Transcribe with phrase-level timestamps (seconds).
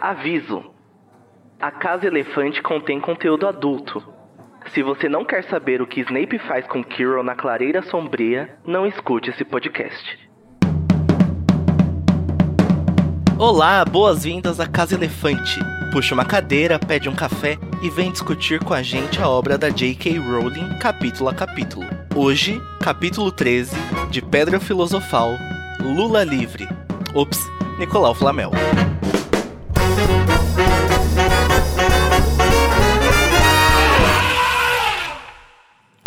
[0.00, 0.62] Aviso:
[1.60, 4.00] A Casa Elefante contém conteúdo adulto.
[4.72, 8.86] Se você não quer saber o que Snape faz com Quirrell na clareira sombria, não
[8.86, 10.28] escute esse podcast.
[13.36, 15.58] Olá, boas-vindas à Casa Elefante.
[15.90, 19.68] Puxa uma cadeira, pede um café e vem discutir com a gente a obra da
[19.68, 20.16] J.K.
[20.18, 21.84] Rowling capítulo a capítulo.
[22.14, 23.74] Hoje, capítulo 13
[24.10, 25.30] de Pedra Filosofal,
[25.82, 26.68] Lula Livre.
[27.14, 27.40] Ops,
[27.80, 28.52] Nicolau Flamel.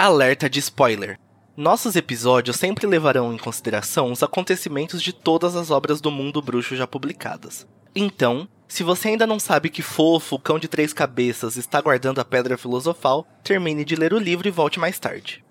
[0.04, 1.20] Alerta de spoiler.
[1.56, 6.76] Nossos episódios sempre levarão em consideração os acontecimentos de todas as obras do mundo bruxo
[6.76, 7.68] já publicadas.
[7.96, 12.20] Então, se você ainda não sabe que fofo, o cão de três cabeças está guardando
[12.20, 15.46] a pedra filosofal, termine de ler o livro e volte mais tarde.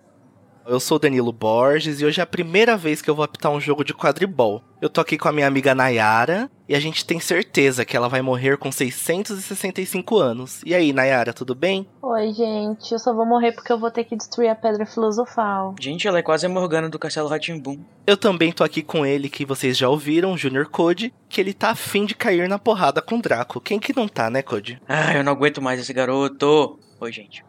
[0.66, 3.60] Eu sou Danilo Borges e hoje é a primeira vez que eu vou apitar um
[3.60, 4.64] jogo de quadribol.
[4.82, 8.08] Eu tô aqui com a minha amiga Nayara e a gente tem certeza que ela
[8.08, 10.62] vai morrer com 665 anos.
[10.64, 11.84] E aí, Nayara, tudo bem?
[12.00, 12.92] Oi, gente.
[12.92, 15.74] Eu só vou morrer porque eu vou ter que destruir a pedra filosofal.
[15.80, 17.80] Gente, ela é quase a Morgana do Castelo Ratimbum.
[18.06, 21.70] Eu também tô aqui com ele, que vocês já ouviram, Junior Code, que ele tá
[21.70, 23.60] afim de cair na porrada com o Draco.
[23.60, 24.80] Quem que não tá, né, Code?
[24.88, 26.78] Ah, eu não aguento mais esse garoto.
[27.00, 27.44] Oi, gente.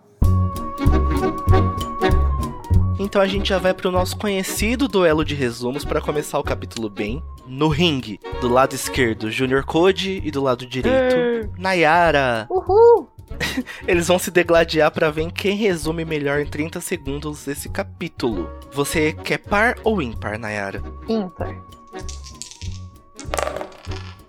[3.00, 6.90] Então a gente já vai pro nosso conhecido duelo de resumos para começar o capítulo
[6.90, 7.22] bem.
[7.54, 12.48] No ringue, do lado esquerdo, Junior Code e do lado direito, Nayara.
[12.50, 13.10] Uhul!
[13.86, 18.50] Eles vão se degladiar para ver quem resume melhor em 30 segundos esse capítulo.
[18.72, 20.82] Você quer par ou ímpar, Nayara?
[21.10, 21.54] Ímpar.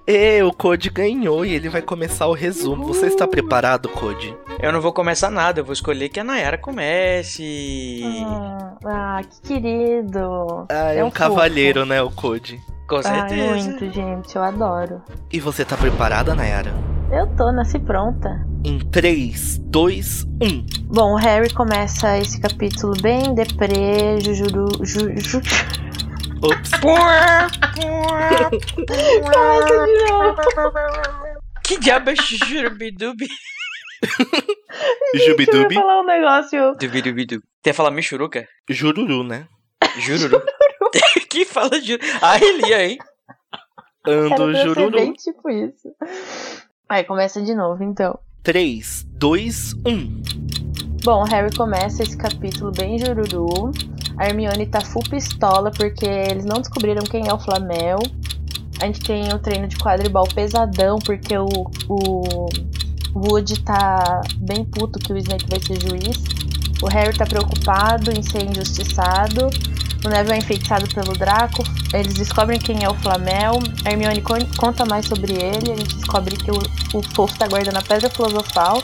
[0.05, 2.87] E o Code ganhou e ele vai começar o resumo.
[2.87, 4.37] Você está preparado, Code?
[4.61, 8.03] Eu não vou começar nada, eu vou escolher que a Nayara comece.
[8.27, 10.67] Ah, ah, que querido.
[10.69, 12.61] Ah, é, É um um cavalheiro, né, o Code?
[12.93, 13.55] Com Ai, certeza.
[13.55, 14.37] muito, gente.
[14.37, 15.03] Eu adoro.
[15.33, 16.75] E você tá preparada, Nayara?
[17.11, 18.45] Eu tô, nasci pronta.
[18.63, 18.79] Em um.
[18.91, 20.67] 3, 2, 1.
[20.89, 24.67] Bom, o Harry começa esse capítulo bem deprê, jujuru...
[24.85, 25.41] Ju, ju...
[26.43, 26.71] Ops.
[26.83, 27.51] Começa
[29.87, 30.37] de novo.
[31.65, 33.27] que diabo é Churubidubi?
[35.15, 35.75] Eu ia Jubidubi.
[35.77, 36.77] falar um negócio...
[36.79, 37.41] Dubidubidu.
[37.67, 38.47] Ia falar Michuruca?
[38.69, 39.47] Jururu, né?
[39.97, 40.43] Jururu.
[41.31, 42.01] que fala juro.
[42.21, 42.99] Ah, Elia, hein?
[44.07, 44.91] Ando jururu.
[44.91, 45.89] bem tipo isso.
[46.89, 48.19] Aí, começa de novo, então.
[48.43, 50.23] 3, 2, 1.
[51.05, 53.73] Bom, o Harry começa esse capítulo bem jururu.
[54.19, 57.99] A Hermione tá full pistola porque eles não descobriram quem é o Flamel.
[58.81, 61.47] A gente tem o treino de quadribol pesadão porque o,
[61.89, 62.47] o
[63.15, 66.25] Woody tá bem puto que o Snape vai ser juiz.
[66.83, 69.49] O Harry tá preocupado em ser injustiçado.
[70.05, 71.63] O Neville é enfeitiçado pelo Draco.
[71.95, 73.59] Eles descobrem quem é o Flamel.
[73.85, 75.73] A Hermione con- conta mais sobre ele.
[75.73, 76.59] A gente descobre que o,
[76.95, 78.83] o fofo tá guardando a pedra filosofal.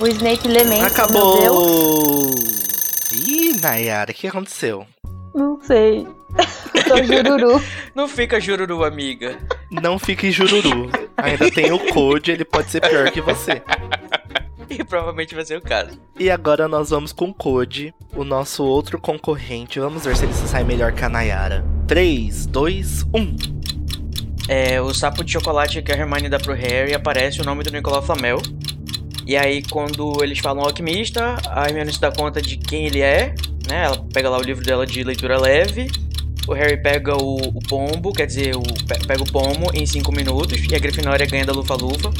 [0.00, 1.06] O Snape lamenta.
[1.12, 1.46] Meu Deus.
[1.46, 2.34] Acabou!
[3.26, 4.86] Ih, Nayara, o que aconteceu?
[5.34, 6.06] Não sei.
[6.88, 7.62] Tô jururu.
[7.94, 9.38] Não fica Jururu, amiga.
[9.70, 10.90] Não fique jururu.
[11.16, 13.62] Ainda tem o Code, ele pode ser pior que você.
[14.78, 15.98] E provavelmente vai ser o caso.
[16.18, 19.78] E agora nós vamos com o Code, o nosso outro concorrente.
[19.80, 21.64] Vamos ver se ele se sai melhor que a Nayara.
[21.86, 23.36] 3, 2, 1.
[24.48, 27.70] É, o sapo de chocolate que a Hermione dá pro Harry aparece o nome do
[27.70, 28.38] Nicolau Flamel.
[29.26, 33.34] E aí, quando eles falam alquimista, a Hermione se dá conta de quem ele é,
[33.68, 33.84] né?
[33.84, 35.88] Ela pega lá o livro dela de leitura leve.
[36.48, 40.10] O Harry pega o, o pombo, quer dizer, o, pe- pega o pomo em 5
[40.10, 40.60] minutos.
[40.68, 42.10] E a Grifinória ganha da Lufa-Lufa,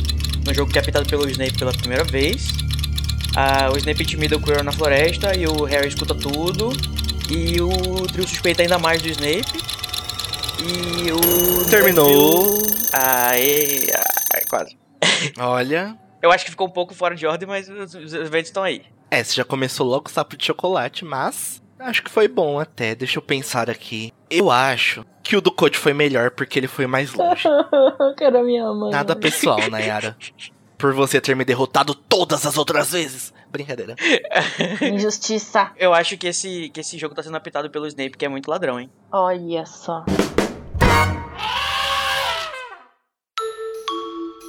[0.44, 2.48] no jogo que é apitado pelo Snape pela primeira vez.
[3.34, 6.70] Ah, o Snape intimida o Quirrell na floresta e o Harry escuta tudo.
[7.30, 9.52] E o trio suspeita ainda mais do Snape.
[10.58, 11.64] E o...
[11.70, 12.58] Terminou.
[12.92, 13.86] Aê,
[14.34, 14.76] ai, quase.
[15.38, 15.96] Olha.
[16.20, 18.82] Eu acho que ficou um pouco fora de ordem, mas os, os eventos estão aí.
[19.10, 22.94] É, você já começou logo o sapo de chocolate, mas acho que foi bom até.
[22.94, 24.12] Deixa eu pensar aqui.
[24.30, 27.44] Eu acho que o do Code foi melhor porque ele foi mais longe.
[28.16, 28.90] Quero a minha mãe.
[28.90, 30.16] Nada pessoal, Nayara.
[30.76, 33.32] Por você ter me derrotado todas as outras vezes.
[33.50, 33.94] Brincadeira.
[34.82, 35.70] Injustiça.
[35.76, 38.50] Eu acho que esse, que esse jogo tá sendo apitado pelo Snape, que é muito
[38.50, 38.90] ladrão, hein?
[39.12, 40.04] Olha só.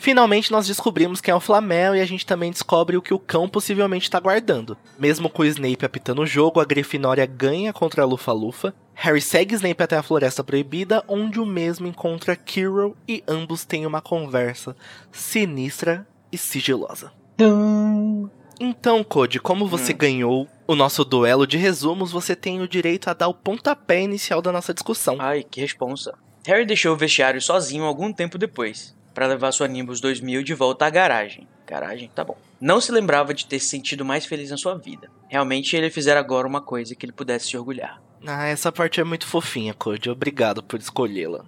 [0.00, 3.18] Finalmente nós descobrimos quem é o Flamel e a gente também descobre o que o
[3.18, 4.74] cão possivelmente está guardando.
[4.98, 8.74] Mesmo com o Snape apitando o jogo, a Grifinória ganha contra a Lufa-Lufa.
[8.94, 13.84] Harry segue Snape até a Floresta Proibida, onde o mesmo encontra Quirrell e ambos têm
[13.84, 14.74] uma conversa
[15.12, 17.12] sinistra e sigilosa.
[17.36, 18.30] Tum.
[18.58, 19.96] Então, Code, como você Hum.
[19.98, 24.40] ganhou o nosso duelo de resumos, você tem o direito a dar o pontapé inicial
[24.40, 25.16] da nossa discussão.
[25.18, 26.14] Ai, que responsa.
[26.46, 30.86] Harry deixou o vestiário sozinho algum tempo depois, para levar sua Nimbus 2000 de volta
[30.86, 31.46] à garagem.
[31.66, 32.36] Garagem, tá bom.
[32.60, 35.08] Não se lembrava de ter se sentido mais feliz na sua vida.
[35.28, 38.02] Realmente ele fizera agora uma coisa que ele pudesse se orgulhar.
[38.26, 40.10] Ah, essa parte é muito fofinha, Code.
[40.10, 41.44] Obrigado por escolhê-la.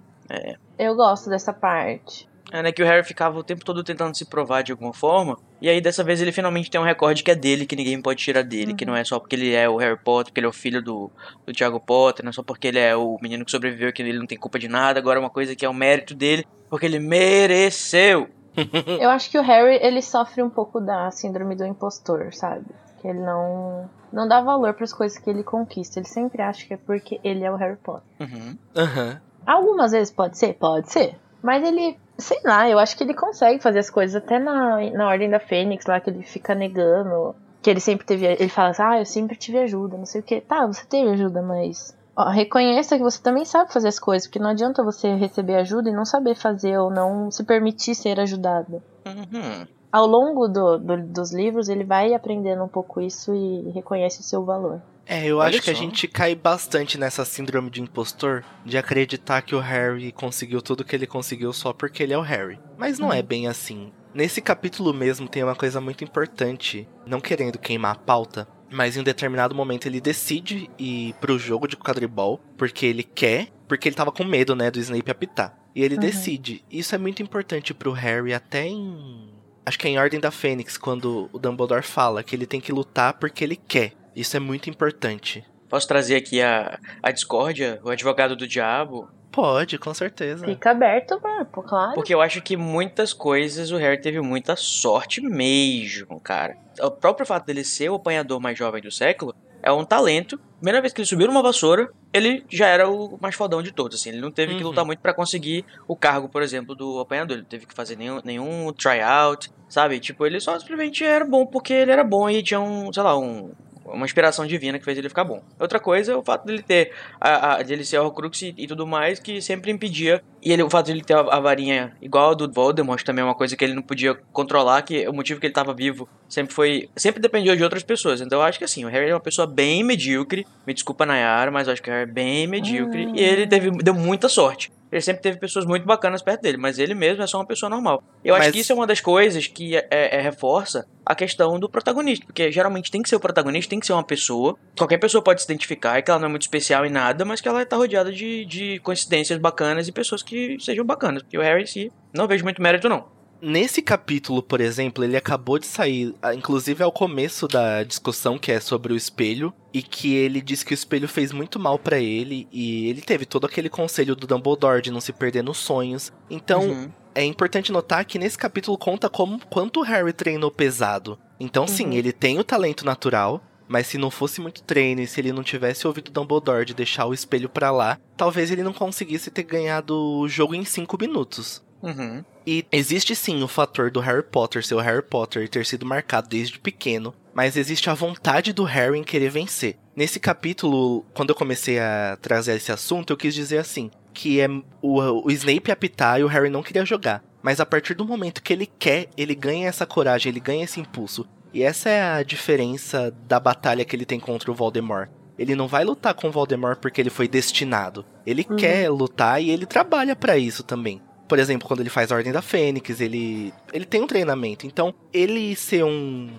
[0.77, 2.27] Eu gosto dessa parte.
[2.51, 5.37] É, né, que o Harry ficava o tempo todo tentando se provar de alguma forma.
[5.63, 8.21] E aí dessa vez ele finalmente tem um recorde que é dele, que ninguém pode
[8.21, 8.73] tirar dele.
[8.73, 10.83] Que não é só porque ele é o Harry Potter, porque ele é o filho
[10.83, 11.09] do,
[11.45, 14.19] do Thiago Potter, não é só porque ele é o menino que sobreviveu, que ele
[14.19, 14.99] não tem culpa de nada.
[14.99, 18.27] Agora é uma coisa que é o mérito dele, porque ele mereceu.
[18.99, 22.65] Eu acho que o Harry, ele sofre um pouco da síndrome do impostor, sabe?
[23.01, 25.97] Que ele não não dá valor para as coisas que ele conquista.
[25.97, 28.03] Ele sempre acha que é porque ele é o Harry Potter.
[28.19, 28.57] Uhum.
[28.75, 29.21] Aham.
[29.47, 31.15] Algumas vezes pode ser, pode ser.
[31.43, 35.07] Mas ele, sei lá, eu acho que ele consegue fazer as coisas até na, na
[35.07, 37.35] Ordem da Fênix, lá que ele fica negando.
[37.61, 38.25] Que ele sempre teve.
[38.25, 40.39] Ele fala assim, ah, eu sempre tive ajuda, não sei o que.
[40.41, 41.95] Tá, você teve ajuda, mas.
[42.15, 45.89] Ó, reconheça que você também sabe fazer as coisas, porque não adianta você receber ajuda
[45.89, 48.81] e não saber fazer ou não se permitir ser ajudado.
[49.05, 49.67] Uhum.
[49.91, 54.23] Ao longo do, do- dos livros, ele vai aprendendo um pouco isso e reconhece o
[54.23, 54.81] seu valor.
[55.05, 59.41] É, eu Olha acho que a gente cai bastante nessa síndrome de impostor, de acreditar
[59.41, 62.59] que o Harry conseguiu tudo que ele conseguiu só porque ele é o Harry.
[62.77, 63.91] Mas não é bem assim.
[64.13, 69.01] Nesse capítulo mesmo tem uma coisa muito importante, não querendo queimar a pauta, mas em
[69.01, 73.95] um determinado momento ele decide ir pro jogo de quadribol, porque ele quer, porque ele
[73.95, 75.57] tava com medo, né, do Snape apitar.
[75.75, 76.01] E ele Uhum.
[76.01, 76.63] decide.
[76.71, 79.31] Isso é muito importante pro Harry até em
[79.65, 82.71] Acho que é em Ordem da Fênix, quando o Dumbledore fala que ele tem que
[82.73, 83.93] lutar porque ele quer.
[84.15, 85.43] Isso é muito importante.
[85.69, 89.09] Posso trazer aqui a, a discórdia, o advogado do diabo?
[89.31, 90.45] Pode, com certeza.
[90.45, 91.19] Fica aberto,
[91.51, 91.95] pô, claro.
[91.95, 96.55] Porque eu acho que muitas coisas o Harry teve muita sorte mesmo, cara.
[96.79, 99.33] O próprio fato dele ser o apanhador mais jovem do século
[99.63, 100.39] é um talento.
[100.57, 103.99] Primeira vez que ele subiu numa vassoura, ele já era o mais fodão de todos,
[103.99, 104.09] assim.
[104.09, 104.69] Ele não teve que Uhum.
[104.69, 107.33] lutar muito pra conseguir o cargo, por exemplo, do apanhador.
[107.37, 109.99] Ele não teve que fazer nenhum, nenhum tryout, sabe?
[109.99, 113.17] Tipo, ele só simplesmente era bom porque ele era bom e tinha um, sei lá,
[113.17, 113.51] um...
[113.93, 115.43] Uma inspiração divina que fez ele ficar bom.
[115.59, 116.91] Outra coisa é o fato dele ter.
[117.19, 120.21] A, a, dele ser Horcrux e, e tudo mais, que sempre impedia.
[120.41, 123.21] E ele, o fato de ele ter a, a varinha igual a do Voldemort também
[123.21, 126.09] é uma coisa que ele não podia controlar, que o motivo que ele tava vivo
[126.27, 126.89] sempre foi.
[126.95, 128.19] Sempre dependia de outras pessoas.
[128.19, 130.45] Então eu acho que assim, o Harry é uma pessoa bem medíocre.
[130.65, 133.11] Me desculpa, Nayara, mas eu acho que o Harry é bem medíocre.
[133.13, 134.71] E ele teve, deu muita sorte.
[134.93, 137.67] Ele sempre teve pessoas muito bacanas perto dele, mas ele mesmo é só uma pessoa
[137.67, 138.03] normal.
[138.23, 141.59] Eu acho Mas- que isso é uma das coisas que é- é- reforça a questão
[141.59, 144.55] do protagonista, porque geralmente tem que ser o protagonista, tem que ser uma pessoa.
[144.77, 147.41] Qualquer pessoa pode se identificar, e que ela não é muito especial em nada, mas
[147.41, 151.23] que ela tá rodeada de, de coincidências bacanas e pessoas que sejam bacanas.
[151.23, 153.07] Porque o Harry em si, não vejo muito mérito, não.
[153.45, 158.39] Nesse capítulo, por exemplo, ele acabou de sair, ah, inclusive é o começo da discussão
[158.39, 161.77] que é sobre o espelho, e que ele disse que o espelho fez muito mal
[161.77, 165.57] pra ele, e ele teve todo aquele conselho do Dumbledore de não se perder nos
[165.57, 166.09] sonhos.
[166.29, 166.89] Então, Uhum.
[167.13, 171.19] é importante notar que nesse capítulo conta como quanto o Harry treinou pesado.
[171.37, 171.93] Então, sim, Uhum.
[171.93, 175.43] ele tem o talento natural, mas se não fosse muito treino e se ele não
[175.43, 179.43] tivesse ouvido o Dumbledore de deixar o espelho pra lá, talvez ele não conseguisse ter
[179.43, 181.61] ganhado o jogo em 5 minutos.
[181.83, 182.23] Uhum.
[182.47, 185.85] E existe sim o fator do Harry Potter ser o Harry Potter e ter sido
[185.85, 189.75] marcado desde pequeno, mas existe a vontade do Harry em querer vencer.
[189.95, 194.47] Nesse capítulo, quando eu comecei a trazer esse assunto, eu quis dizer assim, que é
[194.81, 197.23] o, o Snape apitar e o Harry não queria jogar.
[197.41, 200.79] Mas a partir do momento que ele quer, ele ganha essa coragem, ele ganha esse
[200.79, 201.27] impulso.
[201.53, 205.09] E essa é a diferença da batalha que ele tem contra o Voldemort.
[205.37, 208.05] Ele não vai lutar com o Voldemort porque ele foi destinado.
[208.25, 208.55] Ele Uhum.
[208.55, 211.01] quer lutar e ele trabalha pra isso também.
[211.33, 214.67] Por exemplo, quando ele faz a Ordem da Fênix, ele, ele tem um treinamento.
[214.67, 216.29] Então, ele ser um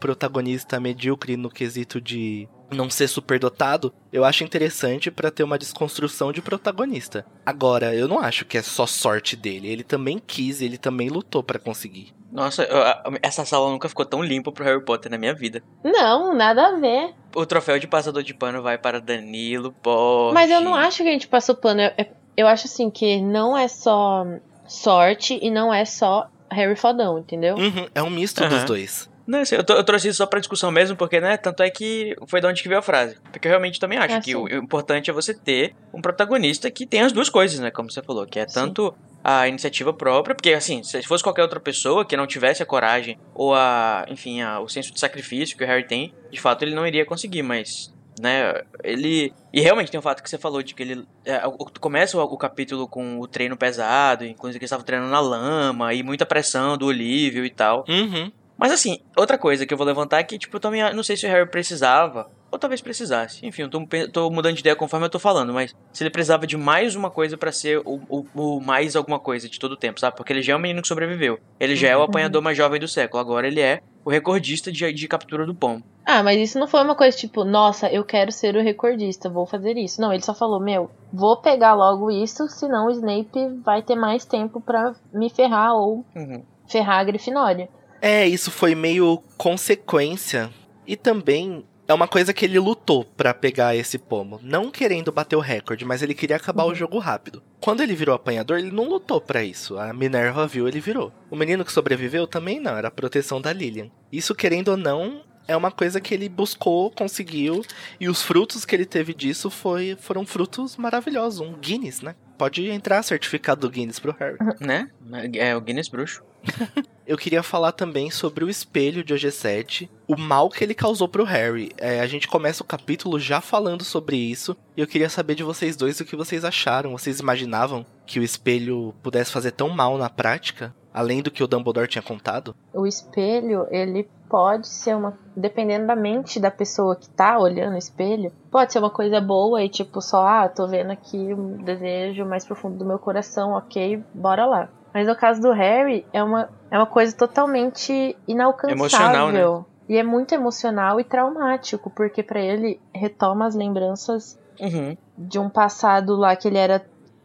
[0.00, 6.32] protagonista medíocre no quesito de não ser superdotado, eu acho interessante pra ter uma desconstrução
[6.32, 7.24] de protagonista.
[7.46, 9.68] Agora, eu não acho que é só sorte dele.
[9.68, 12.12] Ele também quis, ele também lutou pra conseguir.
[12.32, 15.62] Nossa, eu- a- essa sala nunca ficou tão limpa pro Harry Potter na minha vida.
[15.84, 17.14] Não, nada a ver.
[17.36, 20.34] O troféu de passador de pano vai para Danilo Borges.
[20.34, 21.82] Mas eu não acho que a gente passou pano.
[21.82, 21.92] Eu,
[22.36, 24.26] eu acho assim que não é só
[24.66, 27.56] sorte e não é só Harry fodão, entendeu?
[27.56, 28.50] Uhum, é um misto Aham.
[28.50, 29.12] dos dois.
[29.26, 32.16] Não, assim, eu, eu, trouxe isso só pra discussão mesmo, porque, né, tanto é que
[32.26, 33.16] foi de onde que veio a frase.
[33.30, 36.70] Porque eu realmente também acho é, que o, o, importante é você ter um protagonista
[36.70, 39.18] que tem as duas coisas, né, como você falou, que é tanto sim.
[39.22, 43.16] a iniciativa própria, porque, assim, se fosse qualquer outra pessoa que não tivesse a coragem
[43.32, 46.74] ou a, enfim, a, o senso de sacrifício que o Harry tem, de fato ele
[46.74, 48.62] não iria conseguir, mas né?
[48.82, 49.32] Ele.
[49.52, 51.06] E realmente tem o fato que você falou de que ele.
[51.24, 51.40] É,
[51.80, 55.94] começa o, o, capítulo com o treino pesado, inclusive que eles estavam treinando na lama
[55.94, 57.84] e muita pressão do Olívio e tal.
[57.88, 58.30] Uhum.
[58.56, 61.16] Mas assim, outra coisa que eu vou levantar é que, tipo, eu também não sei
[61.16, 63.44] se o Harry precisava, ou talvez precisasse.
[63.44, 63.80] Enfim, eu tô,
[64.12, 67.10] tô mudando de ideia conforme eu tô falando, mas se ele precisava de mais uma
[67.10, 70.14] coisa para ser o, o, o, mais alguma coisa de todo o tempo, sabe?
[70.14, 71.40] Porque ele já é um menino que sobreviveu.
[71.58, 72.04] Ele já é o uhum.
[72.04, 73.20] apanhador mais jovem do século.
[73.20, 75.82] Agora ele é o recordista de, de captura do pombo.
[76.04, 79.46] Ah, mas isso não foi uma coisa tipo, nossa, eu quero ser o recordista, vou
[79.46, 80.00] fazer isso.
[80.00, 84.26] Não, ele só falou, meu, vou pegar logo isso, senão o Snape vai ter mais
[84.26, 86.42] tempo para me ferrar ou uhum.
[86.66, 87.68] ferrar a Grifinória.
[88.02, 90.50] É, isso foi meio consequência.
[90.84, 94.40] E também é uma coisa que ele lutou para pegar esse pomo.
[94.42, 96.72] Não querendo bater o recorde, mas ele queria acabar uhum.
[96.72, 97.42] o jogo rápido.
[97.60, 99.78] Quando ele virou apanhador, ele não lutou para isso.
[99.78, 101.12] A Minerva viu, ele virou.
[101.30, 103.90] O menino que sobreviveu também não, era a proteção da Lilian.
[104.10, 107.62] Isso, querendo ou não, é uma coisa que ele buscou, conseguiu,
[108.00, 111.40] e os frutos que ele teve disso foi, foram frutos maravilhosos.
[111.40, 112.14] Um Guinness, né?
[112.38, 114.38] Pode entrar certificado do Guinness pro Harry.
[114.58, 114.90] Né?
[115.34, 116.22] É o Guinness bruxo.
[117.04, 121.24] Eu queria falar também sobre o espelho de OG7, o mal que ele causou pro
[121.24, 121.72] Harry.
[121.76, 125.42] É, a gente começa o capítulo já falando sobre isso, e eu queria saber de
[125.42, 126.92] vocês dois o que vocês acharam.
[126.92, 130.74] Vocês imaginavam que o espelho pudesse fazer tão mal na prática?
[130.94, 132.54] Além do que o Dumbledore tinha contado?
[132.72, 135.18] O espelho, ele pode ser uma.
[135.34, 139.62] Dependendo da mente da pessoa que tá olhando o espelho, pode ser uma coisa boa
[139.62, 144.04] e tipo, só, ah, tô vendo aqui um desejo mais profundo do meu coração, ok,
[144.14, 144.68] bora lá.
[144.92, 148.76] Mas no caso do Harry, é uma, é uma coisa totalmente inalcançável.
[148.76, 149.64] Emocional, né?
[149.88, 154.96] E é muito emocional e traumático, porque para ele retoma as lembranças uhum.
[155.18, 156.84] de um passado lá que ele era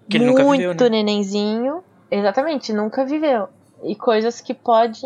[0.10, 0.90] que muito ele viveu, né?
[0.90, 1.84] nenenzinho.
[2.10, 3.50] Exatamente, nunca viveu.
[3.84, 5.06] E coisas que pode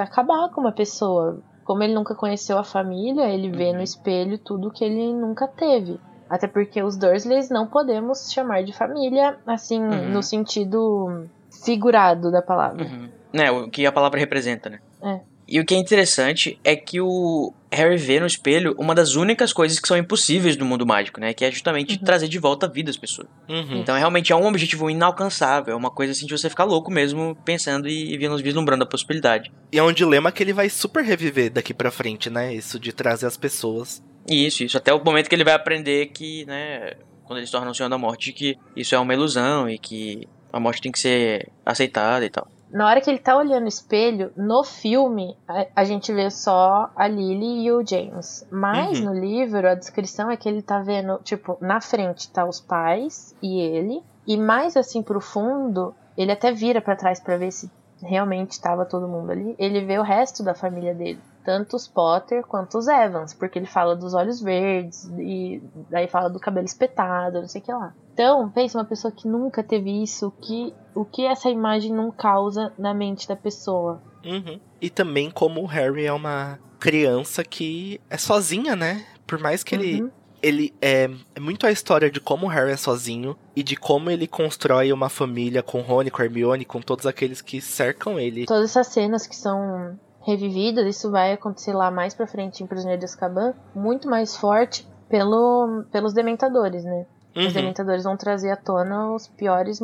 [0.00, 1.40] acabar com uma pessoa.
[1.64, 3.84] Como ele nunca conheceu a família, ele vê no uhum.
[3.84, 6.00] espelho tudo que ele nunca teve.
[6.30, 10.10] Até porque os Dursleys não podemos chamar de família, assim, uhum.
[10.10, 11.28] no sentido
[11.64, 12.84] figurado da palavra.
[12.84, 13.08] Uhum.
[13.32, 14.80] Né, o que a palavra representa, né?
[15.02, 15.20] É.
[15.48, 19.52] E o que é interessante é que o Harry vê no espelho uma das únicas
[19.52, 21.32] coisas que são impossíveis no mundo mágico, né?
[21.32, 22.04] Que é justamente uhum.
[22.04, 23.28] trazer de volta a vida as pessoas.
[23.48, 23.78] Uhum.
[23.78, 27.36] Então realmente é um objetivo inalcançável, é uma coisa assim de você ficar louco mesmo
[27.44, 29.52] pensando e vislumbrando a possibilidade.
[29.70, 32.52] E é um dilema que ele vai super reviver daqui para frente, né?
[32.52, 34.02] Isso de trazer as pessoas.
[34.28, 34.76] Isso, isso.
[34.76, 36.94] Até o momento que ele vai aprender que, né?
[37.24, 40.28] Quando ele se torna um Senhor da Morte, que isso é uma ilusão e que
[40.52, 42.46] a morte tem que ser aceitada e tal.
[42.70, 46.90] Na hora que ele tá olhando o espelho, no filme, a, a gente vê só
[46.96, 48.46] a Lily e o James.
[48.50, 49.06] Mas uhum.
[49.06, 53.34] no livro, a descrição é que ele tá vendo, tipo, na frente tá os pais
[53.40, 54.02] e ele.
[54.26, 57.70] E mais assim pro fundo, ele até vira para trás para ver se
[58.02, 59.54] realmente estava todo mundo ali.
[59.58, 63.66] Ele vê o resto da família dele tanto os Potter quanto os Evans, porque ele
[63.66, 67.94] fala dos olhos verdes e daí fala do cabelo espetado, não sei o que lá.
[68.16, 72.72] Então, pensa uma pessoa que nunca teve isso, que, o que essa imagem não causa
[72.78, 74.02] na mente da pessoa.
[74.24, 74.58] Uhum.
[74.80, 79.04] E também como o Harry é uma criança que é sozinha, né?
[79.26, 80.10] Por mais que ele uhum.
[80.42, 84.10] ele é, é, muito a história de como o Harry é sozinho e de como
[84.10, 88.46] ele constrói uma família com Rony, com Hermione, com todos aqueles que cercam ele.
[88.46, 93.00] Todas essas cenas que são revividas, isso vai acontecer lá mais pra frente em Prisioneiro
[93.00, 97.04] de Azkaban, muito mais forte pelo, pelos dementadores, né?
[97.36, 97.46] Uhum.
[97.46, 99.78] Os dementadores vão trazer à tona os piores,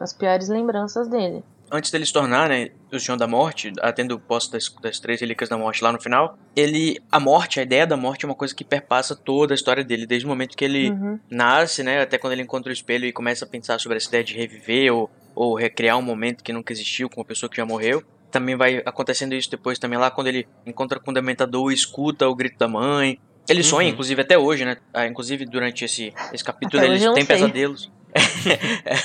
[0.00, 1.44] as piores lembranças dele.
[1.70, 5.20] Antes dele se tornar, né, o Senhor da Morte, atendo o posto das, das três
[5.20, 8.34] relíquias da morte lá no final, ele, a morte, a ideia da morte é uma
[8.34, 11.18] coisa que perpassa toda a história dele, desde o momento que ele uhum.
[11.28, 14.24] nasce, né, até quando ele encontra o espelho e começa a pensar sobre essa ideia
[14.24, 17.66] de reviver ou, ou recriar um momento que nunca existiu com uma pessoa que já
[17.66, 22.28] morreu também vai acontecendo isso depois também lá quando ele encontra com o Dementador, escuta
[22.28, 23.20] o grito da mãe.
[23.48, 23.64] Ele uhum.
[23.64, 24.76] sonha, inclusive, até hoje, né?
[24.92, 27.90] Ah, inclusive, durante esse, esse capítulo, até ele tem pesadelos.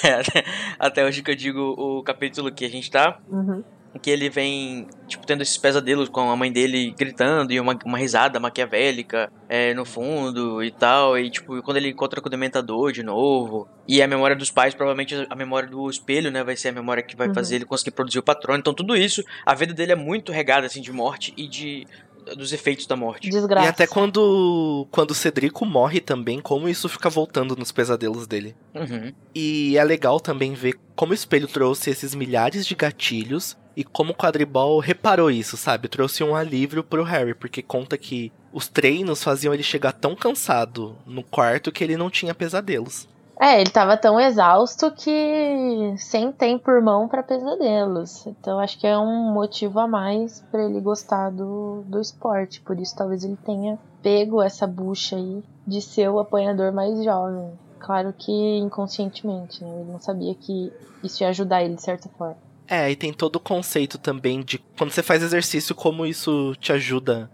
[0.04, 0.44] é, até,
[0.78, 3.20] até, hoje que eu digo o capítulo que a gente tá.
[3.28, 3.64] Uhum
[4.02, 7.98] que ele vem, tipo, tendo esses pesadelos com a mãe dele gritando e uma, uma
[7.98, 11.18] risada maquiavélica é, no fundo e tal.
[11.18, 13.68] E, tipo, quando ele encontra com o Dementador de novo.
[13.88, 16.44] E a memória dos pais, provavelmente a memória do espelho, né?
[16.44, 17.34] Vai ser a memória que vai uhum.
[17.34, 18.56] fazer ele conseguir produzir o patrão.
[18.56, 21.88] Então, tudo isso, a vida dele é muito regada, assim, de morte e de
[22.36, 23.30] dos efeitos da morte.
[23.30, 23.66] Desgraça.
[23.66, 28.56] E até quando, quando o Cedrico morre também, como isso fica voltando nos pesadelos dele.
[28.74, 29.14] Uhum.
[29.34, 34.12] E é legal também ver como o espelho trouxe esses milhares de gatilhos e como
[34.12, 35.88] o quadribol reparou isso, sabe?
[35.88, 40.98] Trouxe um alívio pro Harry, porque conta que os treinos faziam ele chegar tão cansado
[41.06, 43.08] no quarto que ele não tinha pesadelos.
[43.40, 48.28] É, ele tava tão exausto que sem tempo irmão pra pesadelos.
[48.28, 52.60] Então acho que é um motivo a mais pra ele gostar do, do esporte.
[52.60, 57.50] Por isso talvez ele tenha pego essa bucha aí de ser o apanhador mais jovem.
[57.80, 59.70] Claro que inconscientemente, né?
[59.74, 62.38] Ele não sabia que isso ia ajudar ele de certa forma.
[62.68, 66.74] É, e tem todo o conceito também de quando você faz exercício, como isso te
[66.74, 67.32] ajuda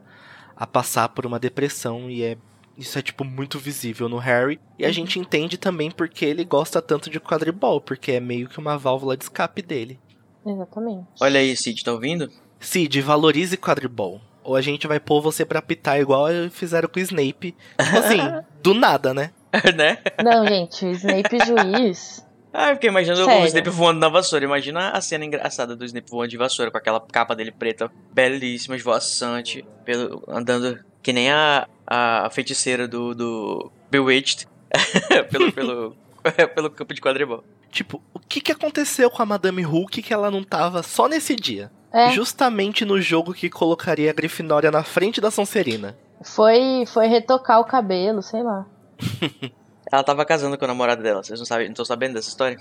[0.56, 2.38] a passar por uma depressão e é
[2.78, 6.82] isso é tipo muito visível no Harry e a gente entende também porque ele gosta
[6.82, 10.00] tanto de quadribol, porque é meio que uma válvula de escape dele.
[10.46, 11.08] Exatamente.
[11.20, 12.30] Olha aí, Cid, tá ouvindo?
[12.60, 14.22] Cid, valorize quadribol.
[14.44, 17.56] Ou a gente vai pôr você pra apitar igual fizeram com o Snape.
[17.82, 18.20] Tipo assim,
[18.62, 19.32] do nada, né?
[19.76, 19.98] né?
[20.24, 22.26] Não, gente, o Snape juiz.
[22.54, 23.48] Ah, eu fiquei imaginando o Sério?
[23.48, 24.46] Snape voando na vassoura.
[24.46, 28.76] Imagina a cena engraçada do Snape voando de vassoura, com aquela capa dele preta, belíssima,
[28.76, 34.48] esvoaçante, pelo, andando que nem a, a feiticeira do, do Bewitched
[35.32, 35.96] pelo, pelo,
[36.56, 37.44] pelo campo de quadribol.
[37.72, 41.36] Tipo, o que, que aconteceu com a Madame Hulk que ela não tava só nesse
[41.36, 41.72] dia?
[41.92, 45.98] É, Justamente no jogo que colocaria a Grifinória na frente da Sonserina.
[46.24, 48.66] foi, foi retocar o cabelo, sei lá.
[49.92, 52.58] Ela tava casando com o namorado dela, vocês não sabem, não estão sabendo dessa história?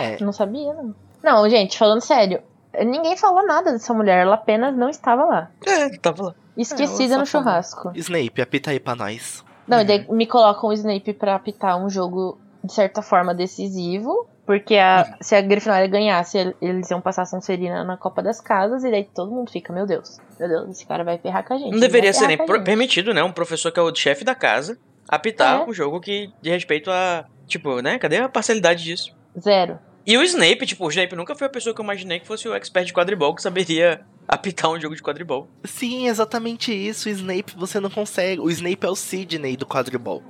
[0.00, 0.94] É, Não sabia, não.
[1.22, 2.42] Não, gente, falando sério,
[2.84, 5.50] ninguém falou nada dessa mulher, ela apenas não estava lá.
[5.66, 6.34] É, tava lá.
[6.56, 7.92] Esquecida ela no churrasco.
[7.94, 9.44] Snape, apita aí pra nós.
[9.66, 9.86] Não, e Uhum.
[9.86, 14.26] daí me colocam o Snape pra apitar um jogo, de certa forma, decisivo.
[14.46, 18.40] Porque a- se a Grifinória ganhasse, el- eles iam passar a Sonserina na Copa das
[18.40, 18.84] Casas.
[18.84, 21.58] E daí todo mundo fica, meu Deus, meu Deus, esse cara vai ferrar com a
[21.58, 21.72] gente.
[21.72, 23.24] Não deveria ser nem com a pro- gente." permitido, né?
[23.24, 24.78] Um professor que é o chefe da casa
[25.08, 25.64] apitar É.
[25.64, 27.24] um jogo que de respeito a.
[27.48, 27.98] Tipo, né?
[27.98, 29.12] Cadê a parcialidade disso?
[29.38, 29.78] Zero.
[30.06, 32.46] E o Snape, tipo, o Snape nunca foi a pessoa que eu imaginei que fosse
[32.48, 35.48] o expert de quadribol que saberia apitar um jogo de quadribol.
[35.64, 37.08] Sim, exatamente isso.
[37.08, 38.40] O Snape você não consegue.
[38.40, 40.22] O Snape é o Sidney do quadribol.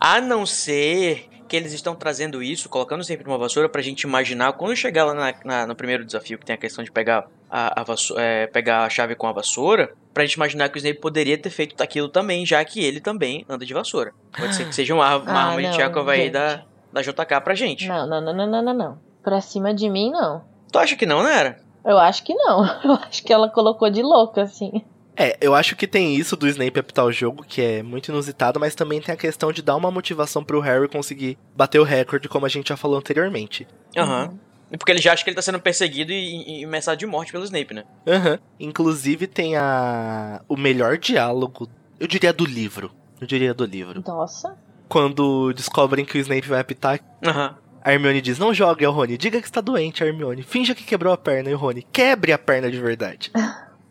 [0.00, 4.54] A não ser que eles estão trazendo isso, colocando sempre numa vassoura pra gente imaginar
[4.54, 7.82] quando chegar lá na- na- no primeiro desafio, que tem a questão de pegar a,
[7.82, 10.98] a vasso- é, pegar a chave com a vassoura, pra gente imaginar que o Snape
[10.98, 14.12] poderia ter feito aquilo também, já que ele também anda de vassoura.
[14.36, 16.32] Pode ser que seja uma, uma Ah, arma de não, Tchekov aí gente.
[16.32, 17.88] da, da JK pra gente.
[17.88, 18.98] Não, não, não, não, não, não, não.
[19.22, 20.44] Pra cima de mim, não.
[20.70, 21.38] Tu acha que não, né?
[21.38, 21.58] Era?
[21.84, 22.64] Eu acho que não.
[22.84, 24.82] Eu acho que ela colocou de louca, assim.
[25.16, 28.58] É, eu acho que tem isso do Snape apitar o jogo, que é muito inusitado,
[28.58, 32.28] mas também tem a questão de dar uma motivação pro Harry conseguir bater o recorde,
[32.28, 33.64] como a gente já falou anteriormente.
[33.96, 34.36] Aham.
[34.72, 37.30] E Porque ele já acha que ele tá sendo perseguido e, e ameaçado de morte
[37.30, 37.84] pelo Snape, né?
[38.08, 38.40] Aham.
[38.58, 41.68] Inclusive tem a o melhor diálogo,
[42.00, 42.90] eu diria do livro.
[43.20, 44.02] Eu diria do livro.
[44.04, 44.56] Nossa.
[44.94, 47.56] Quando descobrem que o Snape vai apitar, Aham.
[47.82, 49.18] a Hermione diz: Não jogue, é o Rony.
[49.18, 50.44] Diga que está doente, Hermione.
[50.44, 51.84] Finja que quebrou a perna, e o Rony.
[51.90, 53.32] Quebre a perna de verdade.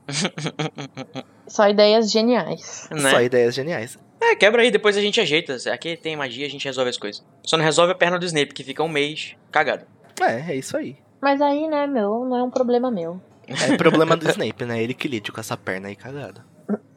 [1.45, 2.87] Só ideias geniais.
[2.89, 3.11] Né?
[3.11, 3.99] Só ideias geniais.
[4.21, 5.57] É, quebra aí, depois a gente ajeita.
[5.73, 7.21] Aqui tem magia, a gente resolve as coisas.
[7.45, 9.85] Só não resolve a perna do Snape, que fica um mês cagado.
[10.21, 10.95] É, é isso aí.
[11.21, 13.21] Mas aí, né, meu, não é um problema meu.
[13.45, 14.81] É problema do Snape, né?
[14.81, 16.45] Ele que lide com essa perna aí cagada.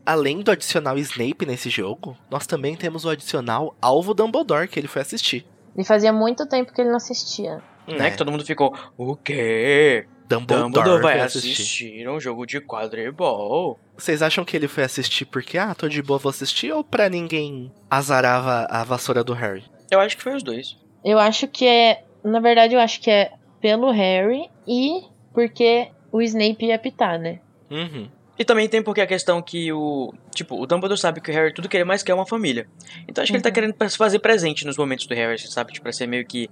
[0.07, 4.87] Além do adicional Snape nesse jogo, nós também temos o adicional Alvo Dumbledore, que ele
[4.87, 5.45] foi assistir.
[5.77, 7.61] E fazia muito tempo que ele não assistia.
[7.89, 8.07] Né?
[8.07, 10.07] É, Que todo mundo ficou, o quê?
[10.29, 13.79] Dumbledore, Dumbledore vai foi assistir um jogo de quadribol.
[13.97, 17.09] Vocês acham que ele foi assistir porque, ah, tô de boa, vou assistir, ou pra
[17.09, 19.65] ninguém azarava a vassoura do Harry?
[19.91, 20.77] Eu acho que foi os dois.
[21.05, 22.05] Eu acho que é.
[22.25, 27.39] Na verdade, eu acho que é pelo Harry e porque o Snape ia apitar, né?
[27.71, 28.09] Uhum.
[28.39, 30.13] E também tem porque a questão que o.
[30.35, 32.67] Tipo, o Dumbledore sabe que o Harry tudo que ele mais quer é uma família.
[33.09, 33.55] Então acho que ele tá Uhum.
[33.55, 35.73] querendo se fazer presente nos momentos do Harry, sabe?
[35.73, 36.51] Tipo, pra ser meio que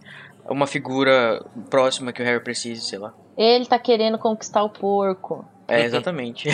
[0.49, 3.13] uma figura próxima que o Harry precise, sei lá.
[3.37, 5.45] Ele tá querendo conquistar o porco.
[5.69, 6.49] É, exatamente.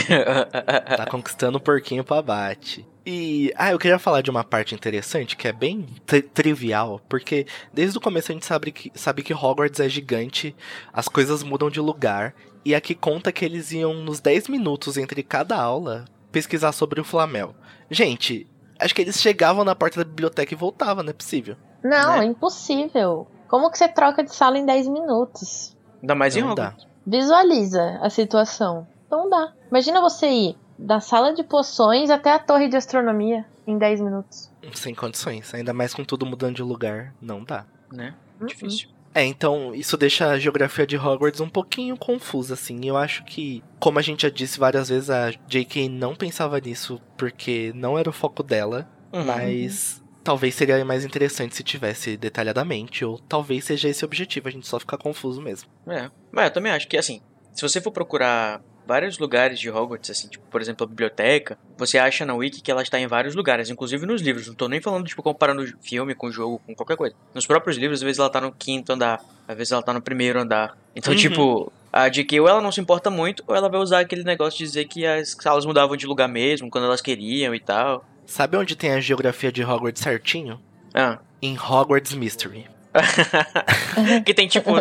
[0.96, 2.86] Tá conquistando o porquinho pro abate.
[3.06, 7.46] E, ah, eu queria falar de uma parte interessante que é bem tri- trivial, porque
[7.72, 10.54] desde o começo a gente sabe que, sabe que Hogwarts é gigante,
[10.92, 12.34] as coisas mudam de lugar,
[12.64, 17.04] e aqui conta que eles iam nos 10 minutos entre cada aula pesquisar sobre o
[17.04, 17.54] Flamel.
[17.90, 18.46] Gente,
[18.78, 21.56] acho que eles chegavam na porta da biblioteca e voltavam, não é possível.
[21.82, 22.24] Não, Né?
[22.24, 23.26] é impossível.
[23.48, 25.74] Como que você troca de sala em 10 minutos?
[26.02, 26.68] Ainda mais em Não dá.
[26.68, 26.86] Hogwarts.
[27.06, 28.86] Visualiza a situação.
[29.10, 29.52] Não dá.
[29.70, 34.50] Imagina você ir da sala de poções até a torre de astronomia em 10 minutos.
[34.74, 37.64] Sem condições, ainda mais com tudo mudando de lugar, não dá.
[37.92, 38.14] Né?
[38.40, 38.46] Uhum.
[38.46, 38.88] Difícil.
[39.12, 42.78] É, então isso deixa a geografia de Hogwarts um pouquinho confusa, assim.
[42.86, 45.88] Eu acho que, como a gente já disse várias vezes, a J.K.
[45.88, 49.24] não pensava nisso porque não era o foco dela, Uhum.
[49.24, 54.52] mas talvez seria mais interessante se tivesse detalhadamente, ou talvez seja esse o objetivo, a
[54.52, 55.68] gente só ficar confuso mesmo.
[55.88, 56.08] É.
[56.30, 57.20] Mas eu também acho que, assim,
[57.52, 61.96] se você for procurar vários lugares de Hogwarts, assim, tipo, por exemplo, a biblioteca, você
[61.96, 64.48] acha na Wiki que ela está em vários lugares, inclusive nos livros.
[64.48, 67.14] Não tô nem falando, tipo, comparando filme com jogo, com qualquer coisa.
[67.32, 70.02] Nos próprios livros, às vezes ela tá no quinto andar, às vezes ela tá no
[70.02, 70.76] primeiro andar.
[70.96, 71.18] Então, Uhum.
[71.20, 74.58] tipo, a JK ou ela não se importa muito, ou ela vai usar aquele negócio
[74.58, 78.04] de dizer que as salas mudavam de lugar mesmo, quando elas queriam e tal.
[78.26, 80.60] Sabe onde tem a geografia de Hogwarts certinho?
[80.92, 81.18] Ah.
[81.40, 82.66] Em Hogwarts Mystery.
[84.24, 84.72] que tem, tipo,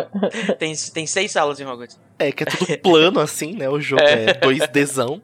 [0.58, 1.98] tem, tem seis salas em Hogwarts.
[2.18, 3.68] É, que é tudo plano assim, né?
[3.68, 5.20] O jogo é 2Dzão.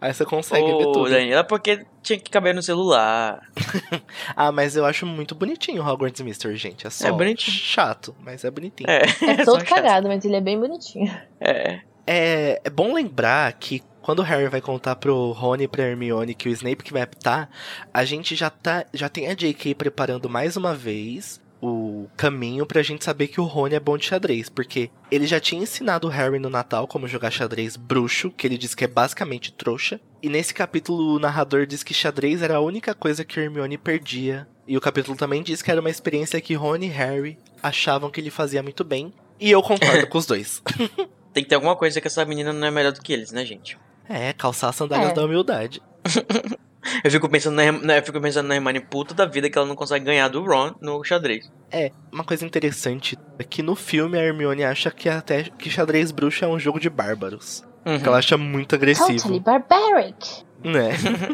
[0.00, 1.10] Aí você consegue ver tudo.
[1.10, 3.40] Daniela, porque tinha que caber no celular.
[4.36, 6.86] Ah, mas eu acho muito bonitinho o Hogwarts Mystery, gente.
[6.86, 7.54] É só É bonitinho.
[7.56, 8.88] chato, mas é bonitinho.
[8.88, 9.68] É, É só todo chato.
[9.68, 11.12] cagado, mas ele é bem bonitinho.
[11.40, 11.80] É.
[12.06, 16.34] É, é bom lembrar que quando o Harry vai contar pro Rony e pra Hermione
[16.34, 17.50] que o Snape que vai apitar,
[17.92, 19.74] a gente já, tá, já tem a J.K.
[19.74, 24.06] preparando mais uma vez o caminho pra gente saber que o Rony é bom de
[24.06, 28.46] xadrez, porque ele já tinha ensinado o Harry no Natal como jogar xadrez bruxo, que
[28.46, 32.56] ele diz que é basicamente trouxa, e nesse capítulo o narrador diz que xadrez era
[32.56, 36.40] a única coisa que Hermione perdia, e o capítulo também diz que era uma experiência
[36.40, 40.26] que Rony e Harry achavam que ele fazia muito bem, e eu concordo com os
[40.26, 40.62] dois.
[41.32, 43.44] Tem que ter alguma coisa que essa menina não é melhor do que eles, né,
[43.44, 43.78] gente?
[44.08, 45.14] É, calçar as sandálias É.
[45.14, 45.80] da humildade.
[47.04, 49.66] Eu fico pensando na, né, eu fico pensando na Hermione puta da vida que ela
[49.66, 51.50] não consegue ganhar do Ron no xadrez.
[51.70, 56.10] É, uma coisa interessante é que no filme a Hermione acha que até que xadrez
[56.10, 57.62] bruxo é um jogo de bárbaros.
[57.84, 57.98] Uhum.
[57.98, 60.44] Que ela acha muito agressivo, Totally barbaric.
[60.64, 60.90] né?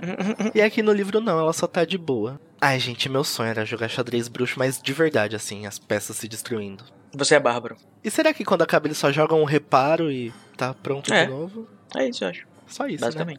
[0.55, 2.41] e aqui no livro não, ela só tá de boa.
[2.61, 6.29] Ai, gente, meu sonho era jogar xadrez bruxo, mas de verdade, assim, as peças se
[6.29, 6.85] destruindo.
[7.15, 7.77] Você é bárbaro.
[8.03, 11.25] E será que quando acaba eles só jogam um reparo e tá pronto É.
[11.25, 11.69] de novo?
[11.97, 12.47] É isso, eu acho.
[12.67, 13.35] Só isso, né?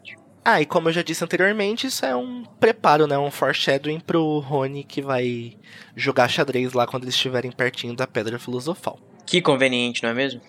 [0.50, 3.18] Ah, e como eu já disse anteriormente, isso é um preparo, né?
[3.18, 5.58] Um foreshadowing pro Rony que vai
[5.94, 8.98] jogar xadrez lá quando eles estiverem pertinho da Pedra Filosofal.
[9.26, 10.40] Que conveniente, não é mesmo?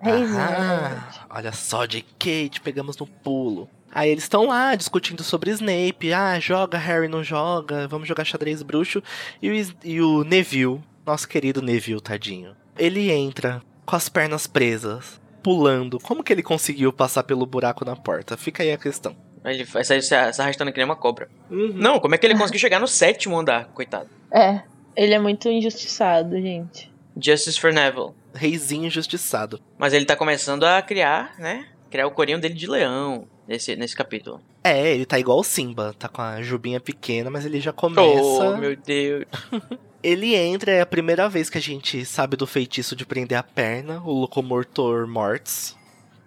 [0.00, 3.68] Reizinho, Ah, olha só, de Kate, pegamos no pulo.
[3.92, 6.12] Aí eles estão lá discutindo sobre Snape.
[6.12, 9.00] Ah, joga, Harry não joga, vamos jogar xadrez bruxo.
[9.40, 12.56] E o, e o Neville, nosso querido Neville, tadinho.
[12.76, 16.00] Ele entra com as pernas presas, pulando.
[16.00, 18.36] Como que ele conseguiu passar pelo buraco na porta?
[18.36, 19.14] Fica aí a questão.
[19.46, 21.28] Ele vai sair se arrastando que nem uma cobra.
[21.48, 24.08] Não, como é que ele conseguiu chegar no sétimo andar, coitado?
[24.30, 24.62] É,
[24.96, 26.92] ele é muito injustiçado, gente.
[27.20, 28.10] Justice for Neville.
[28.34, 29.60] Reizinho injustiçado.
[29.78, 31.66] Mas ele tá começando a criar, né?
[31.90, 34.40] Criar o corinho dele de leão nesse, nesse capítulo.
[34.62, 38.10] É, ele tá igual o Simba, tá com a jubinha pequena, mas ele já começa.
[38.10, 39.24] Oh, meu Deus.
[40.02, 43.42] Ele entra, é a primeira vez que a gente sabe do feitiço de prender a
[43.42, 45.74] perna, o Locomortor Mortis,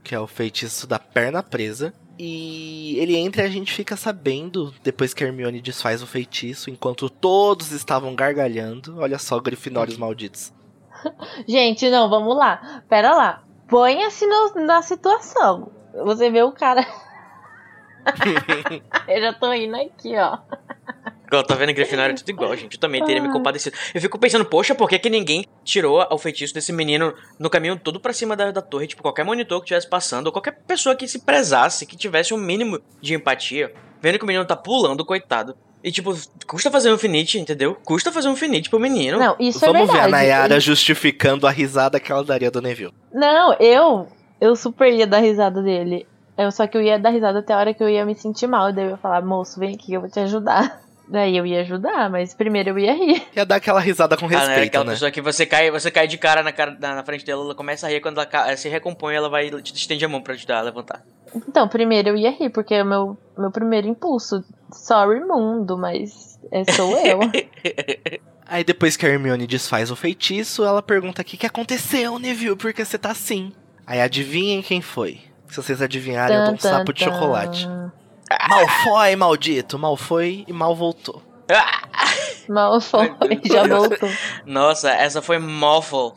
[0.03, 1.93] que é o feitiço da perna presa.
[2.21, 6.69] E ele entra e a gente fica sabendo, depois que a Hermione desfaz o feitiço,
[6.69, 8.99] enquanto todos estavam gargalhando.
[8.99, 10.51] Olha só, grifinórios malditos.
[11.47, 12.83] Gente, não, vamos lá.
[12.89, 13.43] Pera lá.
[13.69, 15.71] Ponha-se no- na situação.
[16.03, 16.85] Você vê o cara.
[19.07, 20.39] Eu já tô indo aqui, ó.
[21.29, 21.71] Igual, tá vendo?
[21.73, 22.73] Grifinório é tudo igual, gente.
[22.73, 23.77] Eu também teria me compadecido.
[23.93, 27.77] Eu fico pensando, poxa, por que, que ninguém tirou o feitiço desse menino no caminho
[27.77, 28.87] todo pra cima da, da torre?
[28.87, 32.37] Tipo, qualquer monitor que estivesse passando, ou qualquer pessoa que se prezasse, que tivesse um
[32.37, 35.55] mínimo de empatia, vendo que o menino tá pulando, coitado.
[35.83, 36.13] E, tipo,
[36.47, 37.77] custa fazer um finite, entendeu?
[37.85, 39.19] Custa fazer um finite pro menino.
[39.19, 40.07] Não, isso Vamos é ver verdade.
[40.07, 42.93] a Nayara Ele- justificando a risada que ela daria do Neville.
[43.13, 44.07] Não, eu.
[44.41, 46.07] Eu super ia dar risada dele.
[46.37, 48.47] Eu, só que eu ia dar risada até a hora que eu ia me sentir
[48.47, 48.73] mal.
[48.73, 50.81] Daí eu ia falar, moço, vem aqui, eu vou te ajudar.
[51.11, 53.25] Daí eu ia ajudar, mas primeiro eu ia rir.
[53.35, 54.37] Ia dar aquela risada com Ah, né?
[54.37, 54.91] respeito, Aquela né?
[54.91, 57.55] pessoa que você cai, você cai de cara na, cara na, na frente dela, ela
[57.55, 60.33] começa a rir, quando ela ca- se recompõe, ela vai te estende a mão pra
[60.35, 61.01] ajudar a levantar.
[61.35, 64.43] Então, primeiro eu ia rir, porque é o meu, meu primeiro impulso.
[64.71, 67.19] Sorry, mundo, mas é, sou eu.
[68.45, 72.55] Aí depois que a Hermione desfaz o feitiço, ela pergunta o que, que aconteceu, Neville,
[72.55, 73.51] por que você tá assim?
[73.85, 75.21] Aí adivinhem quem foi.
[75.47, 77.67] Se vocês adivinharem, eu dou um tan, sapo de chocolate.
[78.83, 79.77] Foi, maldito.
[79.79, 81.21] Mal foi e mal voltou.
[82.47, 83.41] Mal foi, Meu Deus.
[83.53, 84.09] já voltou.
[84.45, 86.13] Nossa, essa foi Moffle.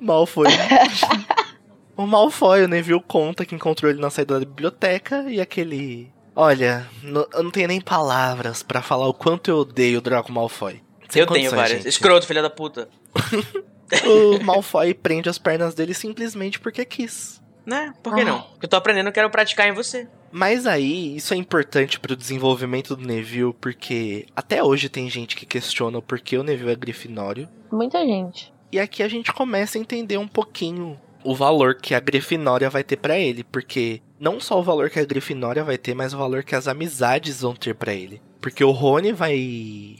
[0.00, 0.46] Mal foi.
[1.96, 6.12] o mal foi, o Neville conta que encontrou ele na saída da biblioteca e aquele.
[6.34, 10.30] Olha, no- eu não tenho nem palavras pra falar o quanto eu odeio o Draco
[10.30, 10.82] Malfoy.
[11.08, 11.78] Sem eu tenho várias.
[11.78, 11.88] gente.
[11.88, 12.88] Escroto, filha da puta.
[14.04, 17.40] O Malfoy prende as pernas dele simplesmente porque quis.
[17.66, 17.92] Né?
[18.02, 18.42] Por que não?
[18.42, 20.08] Porque eu tô aprendendo, eu quero praticar em você.
[20.30, 25.44] Mas aí, isso é importante pro desenvolvimento do Neville, porque até hoje tem gente que
[25.44, 27.48] questiona o porquê o Neville é grifinório.
[27.72, 28.52] Muita gente.
[28.70, 32.70] E E aqui a gente começa a entender um pouquinho o valor que a Grifinória
[32.70, 36.14] vai ter para ele, porque não só o valor que a Grifinória vai ter, mas
[36.14, 38.22] o valor que as amizades vão ter para ele.
[38.40, 39.96] Porque o Rony vai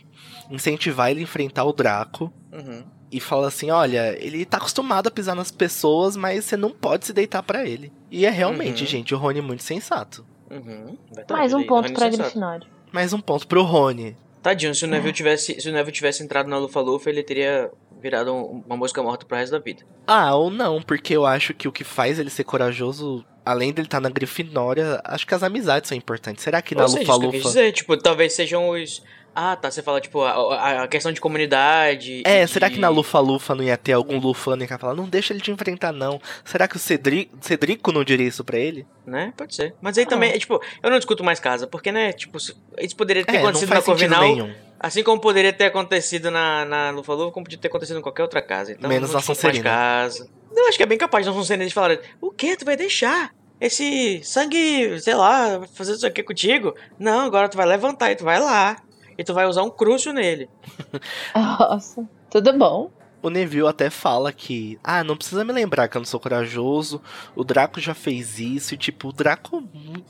[0.51, 2.85] incentivar ele a enfrentar o Draco Uhum.
[3.11, 7.07] E fala assim: olha, ele tá acostumado a pisar nas pessoas, mas você não pode
[7.07, 7.93] se deitar para ele.
[8.11, 8.89] E é realmente, Uhum.
[8.89, 10.25] gente, o Rony é muito sensato.
[10.51, 10.97] Uhum.
[11.31, 12.09] Mais um ponto pra.
[12.09, 12.67] Grifinória.
[12.93, 14.17] Mais um ponto pro Rony.
[14.43, 14.91] Tadinho, se o É.
[14.91, 17.69] Neville tivesse, se o Neville tivesse entrado na Lufa-Lufa, ele teria
[18.01, 19.83] virado um- uma mosca morta pro resto da vida.
[20.07, 23.89] Ah, ou não, porque eu acho que o que faz ele ser corajoso, além dele
[23.89, 26.45] estar na Grifinória, acho que as amizades são importantes.
[26.45, 27.39] Será que na Lufa-Lufa.
[27.41, 29.03] dizer, tipo, talvez sejam os...
[29.39, 32.23] Ah, tá, você fala, tipo, a, a- questão de comunidade...
[32.25, 34.95] É, e será de- que na Lufa-Lufa não ia ter algum Lufano que ia falar,
[34.95, 36.19] não deixa ele te enfrentar, não?
[36.43, 37.31] Será que o Cedri...
[37.43, 38.87] Cedrico não diria isso pra ele?
[39.07, 39.35] Né?
[39.37, 39.75] Pode ser.
[39.81, 40.09] Mas aí Ah.
[40.09, 43.39] também, é, tipo, eu não discuto mais casa, porque, né, tipo, isso poderia ter É,
[43.41, 44.55] acontecido na Corvinal, nenhum.
[44.81, 48.41] assim como poderia ter acontecido na, na Lufa-Lufa, como podia ter acontecido em qualquer outra
[48.41, 48.73] casa.
[48.73, 49.63] Então, Menos na Sonserina.
[49.65, 50.29] casa.
[50.57, 52.57] Eu acho que é bem capaz de na Sonserina eles falarem, o quê?
[52.57, 53.31] Tu vai deixar?
[53.61, 56.75] Esse sangue, sei lá, fazer isso aqui contigo?
[56.99, 58.77] Não, agora tu vai levantar e tu vai lá.
[59.19, 60.49] E tu vai usar um crucio nele.
[61.35, 62.91] Nossa, tudo bom.
[63.23, 67.01] O Neville até fala que, ah, não precisa me lembrar que eu não sou corajoso,
[67.35, 69.65] o Draco já fez isso, e tipo, o Draco,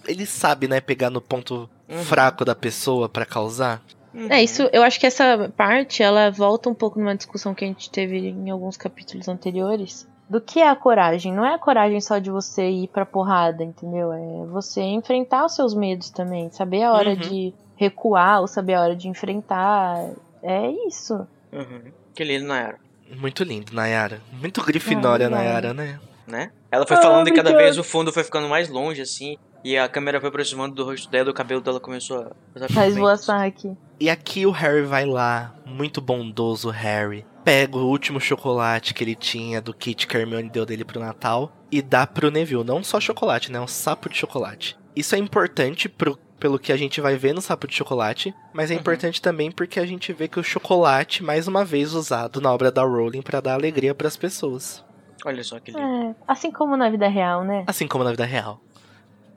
[0.07, 2.03] ele sabe, né, pegar no ponto Uhum.
[2.03, 3.81] fraco da pessoa pra causar.
[4.13, 4.27] Uhum.
[4.29, 7.69] É, isso, eu acho que essa parte, ela volta um pouco numa discussão que a
[7.69, 10.07] gente teve em alguns capítulos anteriores.
[10.29, 11.33] Do que é a coragem?
[11.33, 14.13] Não é a coragem só de você ir pra porrada, entendeu?
[14.13, 16.51] É você enfrentar os seus medos também.
[16.51, 17.17] Saber a hora Uhum.
[17.17, 20.11] de recuar ou saber a hora de enfrentar.
[20.43, 21.27] É isso.
[21.53, 21.83] Uhum.
[22.15, 22.79] Que lindo, Nayara.
[23.15, 24.21] Muito lindo, Nayara.
[24.33, 25.33] Muito Grifinória, ai.
[25.33, 26.01] Nayara, né?
[26.27, 26.51] Né?
[26.73, 27.63] Ela foi Ah, falando e cada obrigada.
[27.65, 29.39] vez o fundo foi ficando mais longe, assim.
[29.63, 32.73] E a câmera foi aproximando do rosto dela e o cabelo dela começou a fazer
[32.73, 33.77] Faz aqui.
[33.99, 39.15] E aqui o Harry vai lá, muito bondoso Harry, pega o último chocolate que ele
[39.15, 42.63] tinha do kit que a Hermione deu dele pro Natal e dá pro Neville.
[42.65, 43.59] Não só chocolate, né?
[43.61, 44.77] Um sapo de chocolate.
[44.95, 48.71] Isso é importante pro, pelo que a gente vai ver no sapo de chocolate, mas
[48.71, 48.81] é Uhum.
[48.81, 52.71] importante também porque a gente vê que o chocolate, mais uma vez, usado na obra
[52.71, 54.85] da Rowling pra dar alegria pras pessoas.
[55.25, 55.83] Olha só que lindo.
[55.83, 57.65] É, assim como na vida real, né?
[57.67, 58.61] Assim como na vida real.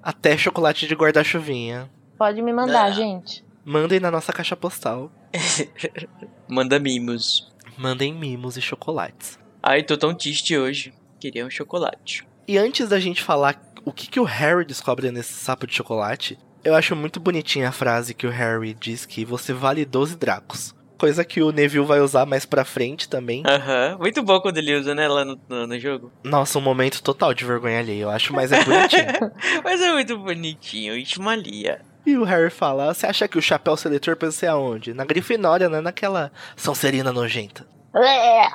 [0.04, 1.90] Até chocolate de guarda-chuvinha.
[2.16, 2.92] Pode me mandar, Ah.
[2.92, 3.44] gente.
[3.66, 5.12] Mandem na nossa caixa postal.
[6.48, 7.52] Manda mimos.
[7.76, 9.40] Mandem mimos e chocolates.
[9.64, 10.94] Ai, tô tão triste hoje.
[11.20, 12.24] Queria um chocolate.
[12.48, 16.38] E antes da gente falar o que, que o Harry descobre nesse sapo de chocolate,
[16.64, 20.76] eu acho muito bonitinha a frase que o Harry diz que você vale 12 dracos.
[20.98, 23.42] Coisa que o Neville vai usar mais pra frente também.
[23.48, 23.98] Aham.
[24.00, 26.12] Muito bom quando ele usa, né, lá no, no, no jogo.
[26.24, 29.32] Nossa, um momento total de vergonha alheia, eu acho, mas é bonitinho.
[29.64, 30.98] Mas é muito bonitinho.
[30.98, 31.82] Ismalia.
[32.06, 34.94] e o Harry fala: Você acha que o chapéu seletor ser aonde?
[34.94, 35.80] Na Grifinória, né?
[35.80, 37.66] Naquela Sonserina nojenta.
[37.96, 38.48] É,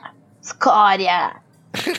[0.42, 1.36] escória!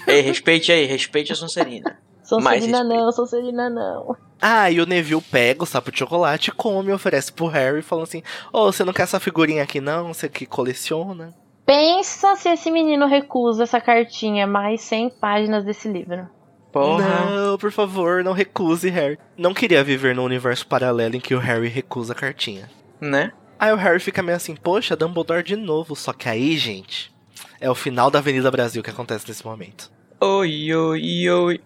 [0.08, 1.98] Ei, respeite aí, respeite a Sonserina.
[2.24, 4.16] Sonserina não, Sonserina não.
[4.42, 8.04] Ah, e o Neville pega o sapo de chocolate, come e oferece pro Harry, falando
[8.04, 10.14] assim: Ô, você não quer essa figurinha aqui não?
[10.14, 11.34] Você que coleciona?
[11.66, 16.30] Pensa se esse menino recusa essa cartinha, mais 100 páginas desse livro.
[16.72, 17.26] Porra.
[17.26, 19.18] Não, por favor, não recuse, Harry.
[19.38, 22.70] Não queria viver num universo paralelo em que o Harry recusa a cartinha.
[23.00, 23.32] Né?
[23.58, 25.96] Aí o Harry fica meio assim, poxa, Dumbledore de novo.
[25.96, 27.16] Só que aí, gente,
[27.60, 29.90] é o final da Avenida Brasil que acontece nesse momento.
[30.20, 31.62] Oi, oi, oi.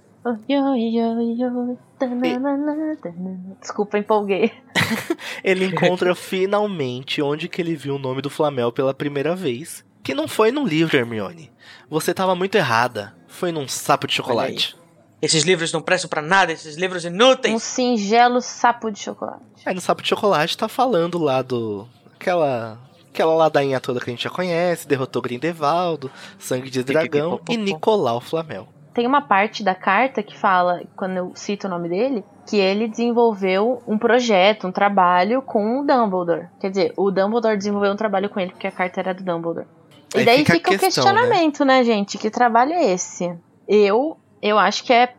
[3.60, 4.52] Desculpa, empolguei.
[5.44, 9.86] Ele encontra finalmente onde que ele viu o nome do Flamel pela primeira vez.
[10.04, 11.52] Que não foi num livro, Hermione.
[11.90, 13.16] Você tava muito errada.
[13.28, 14.76] Foi num sapo de chocolate.
[15.22, 17.62] Esses livros não prestam pra nada, esses livros Um inúteis.
[17.62, 19.44] singelo sapo de chocolate.
[19.66, 21.88] Aí no sapo de chocolate tá falando lá do.
[22.16, 22.80] aquela.
[23.10, 27.58] aquela ladainha toda que a gente já conhece, derrotou Grindelwaldo, sangue de dragão e.
[27.58, 28.68] Nicolau Flamel.
[28.94, 32.88] Tem uma parte da carta que fala, quando eu cito o nome dele, que ele
[32.88, 36.48] desenvolveu um projeto, um trabalho com o Dumbledore.
[36.60, 39.68] Quer dizer, o Dumbledore desenvolveu um trabalho com ele porque a carta era do Dumbledore.
[40.16, 41.84] E Aí daí fica fica, o questão, questionamento, né?
[41.84, 42.18] gente?
[42.18, 43.38] Que trabalho é esse?
[43.68, 45.14] Eu, eu acho que é,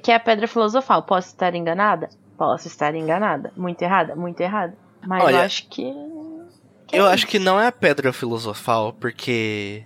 [0.00, 1.02] que é a pedra filosofal.
[1.02, 2.08] Posso estar enganada?
[2.38, 3.52] Posso estar enganada.
[3.56, 4.14] Muito errada?
[4.14, 4.76] Muito errada.
[5.04, 5.92] Mas Olha, eu acho que.
[6.86, 9.84] que Eu é acho que não é a pedra filosofal, porque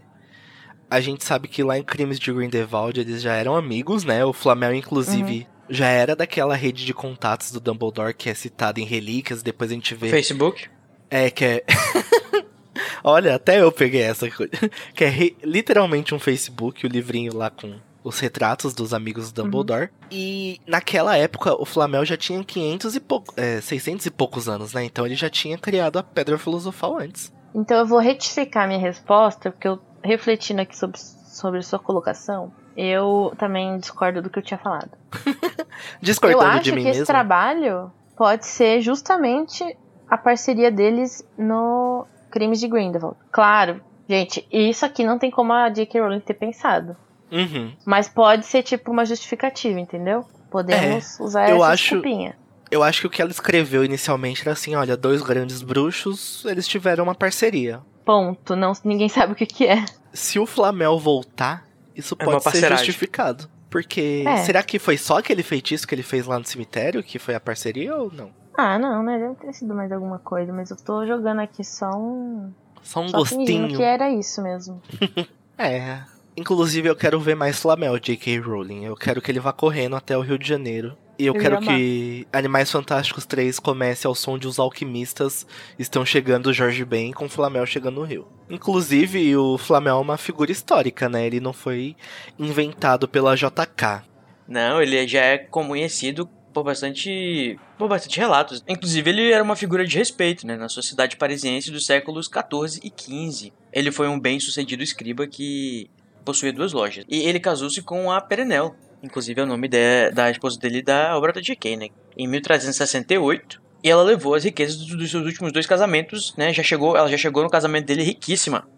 [0.91, 4.25] a gente sabe que lá em Crimes de Grindelwald eles já eram amigos, né?
[4.25, 8.85] O Flamel, inclusive, já era daquela rede de contatos do Dumbledore que é citada em
[8.85, 10.11] Relíquias, depois a gente vê.
[10.11, 10.69] Facebook.
[11.09, 11.65] É, que é.
[13.03, 14.53] Olha, até eu peguei essa coisa.
[14.95, 19.43] Que é re- literalmente um Facebook, o livrinho lá com os retratos dos amigos do
[19.43, 19.91] Dumbledore.
[20.11, 24.73] E naquela época o Flamel já tinha 500 e pouco, é, 600 e poucos anos,
[24.73, 24.85] né?
[24.85, 27.33] Então ele já tinha criado a Pedra Filosofal antes.
[27.55, 33.33] Então eu vou retificar minha resposta, porque eu refletindo aqui sobre, sobre sua colocação, eu
[33.39, 34.91] também discordo do que eu tinha falado.
[36.01, 39.65] Discordando eu acho de mim que esse trabalho pode ser justamente
[40.09, 43.17] a parceria deles no Crimes de Grindelwald.
[43.31, 46.01] Claro, gente, isso aqui não tem como a J.K.
[46.01, 46.97] Rowling ter pensado.
[47.31, 47.73] Uhum.
[47.87, 50.25] Mas pode ser tipo uma justificativa, entendeu?
[50.51, 52.37] Podemos usar É, eu essa acho- desculpinha.
[52.71, 56.69] Eu acho que o que ela escreveu inicialmente era assim, olha, dois grandes bruxos, eles
[56.69, 57.81] tiveram uma parceria.
[58.05, 58.57] Ponto.
[58.57, 59.85] Não, ninguém sabe o que, que é.
[60.13, 63.49] Se o Flamel voltar, isso É pode ser justificado.
[63.69, 64.39] Porque É.
[64.39, 67.41] será que foi só aquele feitiço que ele fez lá no cemitério que foi a
[67.41, 68.31] parceria ou não?
[68.59, 69.17] Ah, não, né?
[69.19, 72.53] Deve ter sido mais alguma coisa, mas eu tô jogando aqui só um.
[72.83, 73.69] Só um só gostinho.
[73.77, 74.81] que era isso mesmo.
[75.57, 76.01] É.
[76.37, 78.39] Inclusive, eu quero ver mais Flamel, J.K.
[78.41, 78.85] Rowling.
[78.87, 80.97] Eu quero que ele vá correndo até o Rio de Janeiro.
[81.21, 85.47] E eu Eu quero que Animais Fantásticos 3 comece ao som de Os Alquimistas
[85.79, 88.27] estão chegando Jorge Ben com Flamel chegando no Rio.
[88.49, 91.27] Inclusive, o Flamel é uma figura histórica, né?
[91.27, 91.95] Ele não foi
[92.39, 94.03] inventado pela JK.
[94.49, 98.65] Não, ele já é conhecido por bastante por bastante relatos.
[98.67, 102.89] Inclusive, ele era uma figura de respeito, né, na sociedade parisiense dos séculos 14 e
[102.89, 103.53] 15.
[103.73, 105.91] Ele foi um bem-sucedido escriba que
[106.25, 107.05] possuía duas lojas.
[107.09, 108.73] E ele casou-se com a Perenelle.
[109.03, 111.89] Inclusive, é o nome de- da esposa dele da obra da J.K., né?
[112.17, 113.61] Em 1368.
[113.83, 116.53] E ela levou as riquezas do- dos seus últimos dois casamentos, né?
[116.53, 118.69] Já chegou, ela já chegou no casamento dele riquíssima.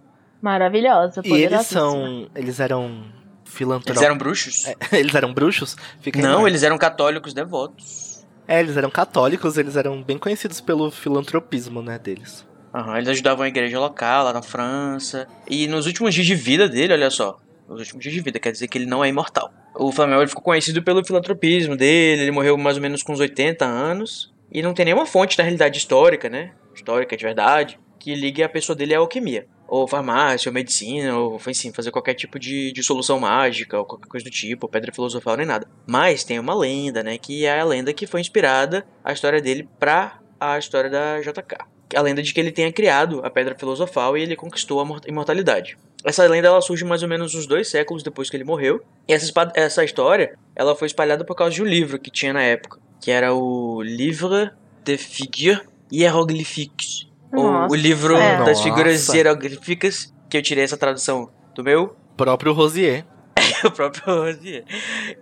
[0.41, 2.29] Maravilhosa, E eles são.
[2.35, 4.03] Eles eram Eles filantrópicos.
[4.03, 4.65] eram bruxos?
[4.93, 5.77] eles eram bruxos?
[6.01, 8.25] Fica aí Não, eles eram católicos devotos.
[8.49, 12.47] É, eles eram católicos, eles eram bem conhecidos pelo filantropismo, né, deles.
[12.75, 15.29] Aham, eles ajudavam a igreja local lá na França.
[15.49, 17.39] E nos últimos dias de vida dele, olha só.
[17.69, 19.53] Nos últimos dias de vida, quer dizer que ele não é imortal.
[19.75, 23.21] O Flamel ele ficou conhecido pelo filantropismo dele, ele morreu mais ou menos com uns
[23.21, 24.33] 80 anos.
[24.51, 26.53] E não tem nenhuma fonte da realidade histórica, né?
[26.75, 29.47] Histórica de verdade, que ligue a pessoa dele à alquimia.
[29.67, 34.07] Ou farmácia, ou medicina, ou enfim, fazer qualquer tipo de, de solução mágica, ou qualquer
[34.09, 35.67] coisa do tipo, pedra filosofal, nem nada.
[35.87, 37.17] Mas tem uma lenda, né?
[37.17, 41.57] Que é a lenda que foi inspirada a história dele pra a história da JK
[41.95, 45.03] a lenda de que ele tenha criado a Pedra Filosofal e ele conquistou a mor-
[45.07, 45.77] imortalidade.
[46.05, 48.83] Essa lenda ela surge mais ou menos uns dois séculos depois que ele morreu.
[49.09, 52.43] E essa, essa história ela foi espalhada por causa de um livro que tinha na
[52.43, 54.51] época, que era o Livre
[54.85, 55.61] de Figures
[55.93, 57.09] Hieroglyphiques.
[57.33, 58.39] Nossa, o livro é.
[58.39, 58.63] das Nossa.
[58.63, 63.05] figuras hieroglíficas, que eu tirei essa tradução do meu Próprio Rosier.
[63.65, 64.65] o próprio Rosier,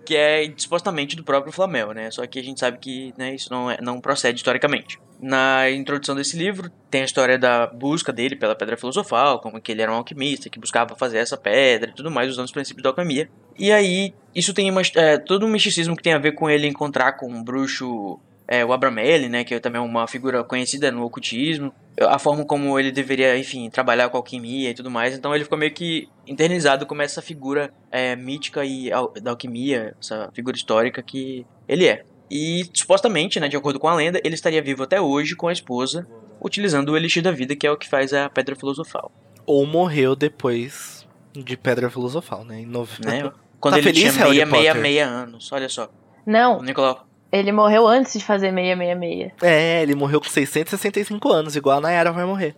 [0.05, 2.11] que é supostamente do próprio Flamel, né?
[2.11, 4.99] Só que a gente sabe que né, isso não, é, não procede historicamente.
[5.21, 9.71] Na introdução desse livro tem a história da busca dele pela pedra filosofal, como que
[9.71, 12.81] ele era um alquimista que buscava fazer essa pedra e tudo mais usando os princípios
[12.81, 13.29] da alquimia.
[13.57, 16.65] E aí isso tem uma, é, todo um misticismo que tem a ver com ele
[16.65, 21.03] encontrar com um bruxo é, o Abramelli, né, que também é uma figura conhecida no
[21.03, 25.45] ocultismo, a forma como ele deveria, enfim, trabalhar com alquimia e tudo mais, então ele
[25.45, 28.89] ficou meio que internizado como essa figura é, mítica e
[29.21, 32.03] da alquimia, essa figura histórica que ele é.
[32.33, 35.51] E supostamente, né, de acordo com a lenda, ele estaria vivo até hoje com a
[35.51, 36.07] esposa,
[36.41, 39.11] utilizando o Elixir da Vida, que é o que faz a Pedra Filosofal,
[39.45, 42.61] Ou morreu depois de Pedra Filosofal, né?
[42.61, 42.93] Em nove...
[43.05, 43.29] né?
[43.59, 44.81] Quando Tá ele feliz, tinha Harry meia, meia, Potter?
[44.81, 45.89] meia anos, olha só.
[46.25, 47.05] Não, O Nicolau...
[47.31, 49.33] ele morreu antes de fazer 666.
[49.41, 52.55] É, ele morreu com 665 anos, igual a Nayara vai morrer.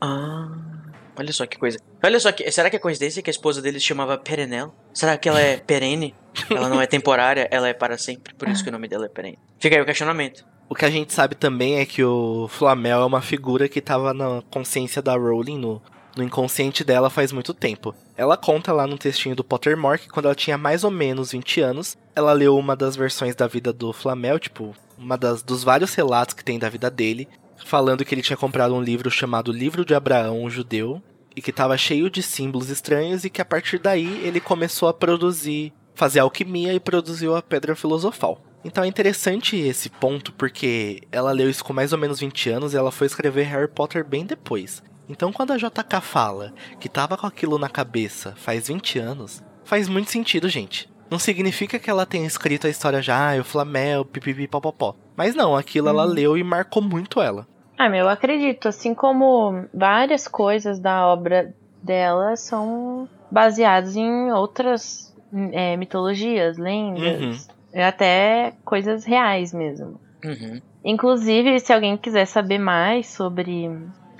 [0.00, 0.48] Ah,
[1.16, 1.78] olha só que coisa.
[2.02, 2.50] Olha só que.
[2.50, 4.70] Será que é coincidência que a esposa dele se chamava Perenelle?
[4.92, 6.14] Será que ela é perene?
[6.50, 9.08] Ela não é temporária, ela é para sempre, por isso que o nome dela é
[9.08, 9.38] perene.
[9.58, 10.44] Fica aí o questionamento.
[10.68, 14.12] O que a gente sabe também é que o Flamel é uma figura que tava
[14.12, 15.80] na consciência da Rowling, no,
[16.16, 17.94] no inconsciente dela faz muito tempo.
[18.16, 21.60] Ela conta lá no textinho do Pottermore que quando ela tinha mais ou menos 20
[21.60, 25.94] anos, ela leu uma das versões da vida do Flamel, tipo, uma das, dos vários
[25.94, 27.28] relatos que tem da vida dele,
[27.64, 31.02] falando que ele tinha comprado um livro chamado Livro de Abraão, um judeu,
[31.34, 34.94] e que estava cheio de símbolos estranhos e que a partir daí ele começou a
[34.94, 38.40] produzir, fazer alquimia e produziu a Pedra Filosofal.
[38.64, 42.72] Então é interessante esse ponto porque ela leu isso com mais ou menos 20 anos
[42.72, 44.82] e ela foi escrever Harry Potter bem depois.
[45.08, 49.88] Então quando a JK fala que tava com aquilo na cabeça faz 20 anos, faz
[49.88, 50.88] muito sentido, gente.
[51.10, 54.94] Não significa que ela tenha escrito a história já, ah, o Flamel, pipipi, popopó.
[55.16, 57.46] Mas não, aquilo ela leu e marcou muito ela.
[57.78, 58.68] Ah, meu, eu acredito.
[58.68, 65.14] Assim como várias coisas da obra dela são baseadas em outras
[65.52, 70.00] é, mitologias, lendas, até coisas reais mesmo.
[70.24, 70.60] Uhum.
[70.84, 73.70] Inclusive, se alguém quiser saber mais sobre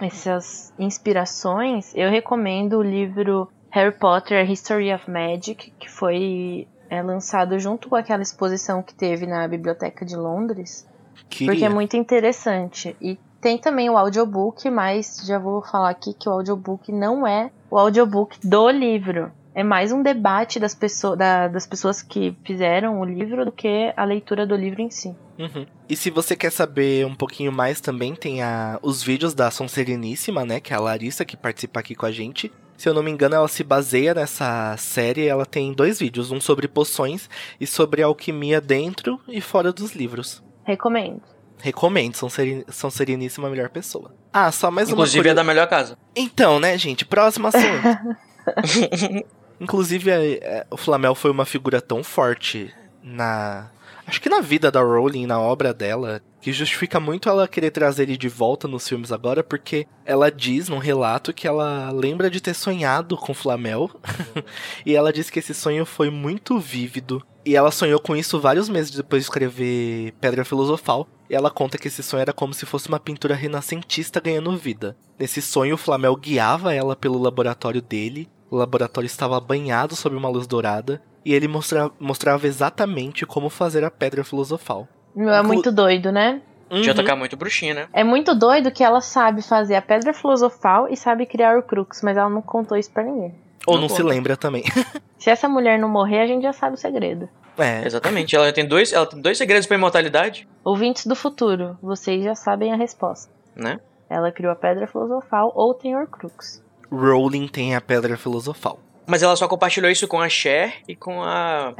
[0.00, 7.02] essas inspirações, eu recomendo o livro Harry Potter A History of Magic, que foi é,
[7.02, 10.86] lançado junto com aquela exposição que teve na Biblioteca de Londres.
[11.28, 11.52] Queria.
[11.52, 12.96] Porque é muito interessante.
[13.00, 17.50] E tem também o audiobook, mas já vou falar aqui que o audiobook não é
[17.70, 19.30] o audiobook do livro.
[19.54, 23.92] é mais um debate das, pessoas, da, das pessoas que fizeram o livro do que
[23.94, 25.14] a leitura do livro em si.
[25.38, 25.66] Uhum.
[25.86, 30.42] E se você quer saber um pouquinho mais também, tem a, os vídeos da Sonsereníssima,
[30.46, 30.58] né?
[30.58, 32.50] Que é a Larissa que participa aqui com a gente.
[32.78, 35.26] Se eu não me engano, ela se baseia nessa série.
[35.26, 37.28] Ela tem dois vídeos, um sobre poções
[37.60, 40.42] e sobre alquimia dentro e fora dos livros.
[40.64, 41.33] Recomendo.
[41.58, 44.14] Recomendo, são, sereníssima a melhor pessoa.
[44.32, 45.34] Ah, só mais Inclusive uma é coisa.
[45.34, 45.96] da melhor casa.
[46.14, 47.04] Então, né, gente?
[47.04, 49.24] Próximo assunto.
[49.60, 53.70] Inclusive, é, é, o Flamel foi uma figura tão forte na.
[54.06, 58.02] Acho que na vida da Rowling, na obra dela, que justifica muito ela querer trazer
[58.02, 62.38] ele de volta nos filmes agora, porque ela diz num relato que ela lembra de
[62.38, 63.90] ter sonhado com Flamel.
[64.84, 67.24] e ela diz que esse sonho foi muito vívido.
[67.46, 71.08] E ela sonhou com isso vários meses depois de escrever Pedra Filosofal.
[71.28, 74.96] E ela conta que esse sonho era como se fosse uma pintura renascentista ganhando vida.
[75.18, 78.28] Nesse sonho, o Flamel guiava ela pelo laboratório dele.
[78.50, 81.02] O laboratório estava banhado sob uma luz dourada.
[81.24, 84.86] E ele mostra mostrava exatamente como fazer a Pedra Filosofal.
[85.14, 86.42] Meu, é muito doido, né?
[86.70, 86.96] Já Uhum.
[86.96, 87.88] tocar muito bruxinha, né?
[87.92, 92.00] É muito doido que ela sabe fazer a pedra filosofal e sabe criar o Crux,
[92.02, 93.34] mas ela não contou isso pra ninguém.
[93.66, 94.64] Ou Não não se lembra também.
[95.18, 97.28] Se essa mulher não morrer, a gente já sabe o segredo.
[97.58, 97.86] É.
[97.86, 98.34] Exatamente.
[98.34, 102.72] Ela tem dois, ela tem dois segredos pra imortalidade, Ouvintes do futuro, vocês já sabem
[102.72, 103.30] a resposta.
[103.54, 103.78] né?
[104.08, 106.62] Ela criou a pedra filosofal ou tem Horcrux.
[106.90, 108.78] Rowling tem a Pedra Filosofal.
[109.06, 111.74] Mas ela só compartilhou isso com a Cher e com a.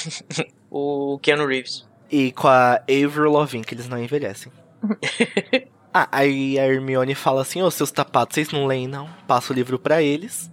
[0.70, 1.86] o Keanu Reeves.
[2.10, 4.50] E com a Avril Lavigne, que eles não envelhecem.
[5.92, 9.08] ah, aí a Hermione fala assim, ô seus tapados, vocês não leem não?
[9.26, 10.50] Passa o livro pra eles.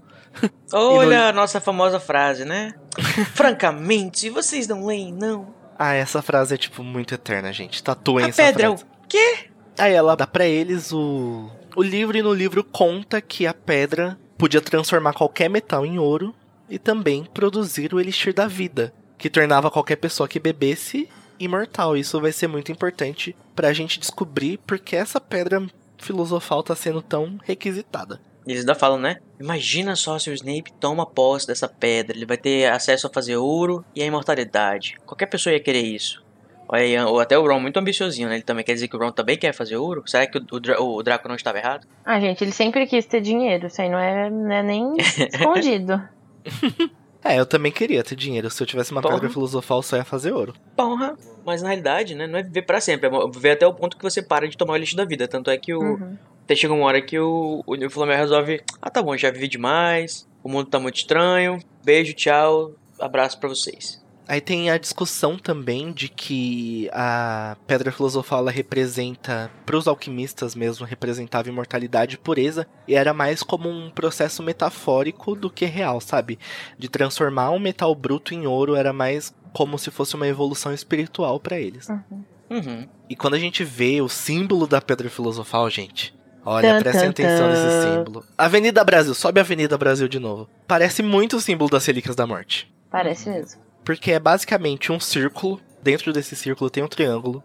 [0.72, 2.74] Olha a nossa famosa frase, né?
[3.34, 5.54] Francamente, vocês não leem, não?
[5.78, 7.84] Ah, essa frase é tipo muito eterna, gente.
[7.84, 8.92] Tatuem A essa pedra é o frase.
[9.08, 9.50] quê?
[9.78, 11.50] Aí ela dá pra eles o...
[11.76, 16.34] o livro e no livro conta que a pedra podia transformar qualquer metal em ouro
[16.70, 21.10] e também produzir o elixir da vida, que tornava qualquer pessoa que bebesse
[21.40, 21.98] imortal.
[21.98, 25.66] Isso vai ser muito importante pra gente descobrir por que essa pedra
[25.98, 28.20] filosofal tá sendo tão requisitada.
[28.46, 29.18] Eles ainda falam, né?
[29.40, 32.16] Imagina só se o Snape toma posse dessa pedra.
[32.16, 34.98] Ele vai ter acesso a fazer ouro e a imortalidade.
[35.06, 36.22] Qualquer pessoa ia querer isso.
[36.68, 38.36] Olha aí, ou até o Ron muito ambiciosinho, né?
[38.36, 40.02] Ele também quer dizer que o Ron também quer fazer ouro?
[40.06, 41.86] Será que o, o, Dra- o Draco não estava errado?
[42.06, 43.68] Ah, gente, ele sempre quis ter dinheiro.
[43.68, 46.02] Isso aí não é, não é nem escondido.
[47.26, 48.50] É, eu também queria ter dinheiro.
[48.50, 49.14] Se eu tivesse uma Porra.
[49.14, 50.54] pedra filosofal, eu só ia fazer ouro.
[50.76, 51.16] Porra!
[51.46, 52.28] Mas na realidade, né?
[52.28, 53.08] Não é viver pra sempre.
[53.08, 55.26] É viver até o ponto que você para de tomar o lixo da vida.
[55.26, 55.80] Tanto é que o.
[55.80, 56.18] Uhum.
[56.44, 58.62] Até chega uma hora que o, o, Flamengo resolve.
[58.82, 60.28] Ah, tá bom, já vivi demais.
[60.44, 61.60] O mundo tá muito estranho.
[61.84, 62.74] Beijo, tchau.
[63.00, 64.04] Abraço pra vocês.
[64.28, 70.56] Aí tem a discussão também de que a pedra filosofal ela representa, para os alquimistas
[70.56, 76.00] mesmo, representava imortalidade e pureza, e era mais como um processo metafórico do que real,
[76.00, 76.40] sabe?
[76.78, 81.40] De transformar um metal bruto em ouro era mais como se fosse uma evolução espiritual
[81.40, 81.90] para eles.
[81.90, 82.24] Uhum.
[82.50, 82.88] Uhum.
[83.10, 86.14] E quando a gente vê o símbolo da pedra filosofal, gente,
[86.46, 87.54] olha, Tan, prestem tan, atenção tan.
[87.54, 88.26] nesse símbolo.
[88.38, 90.50] Avenida Brasil, sobe a Avenida Brasil de novo.
[90.68, 92.72] Parece muito o símbolo das Relíquias da Morte.
[92.90, 93.62] Parece mesmo.
[93.84, 95.60] Porque é basicamente um círculo.
[95.82, 97.44] Dentro desse círculo tem um triângulo.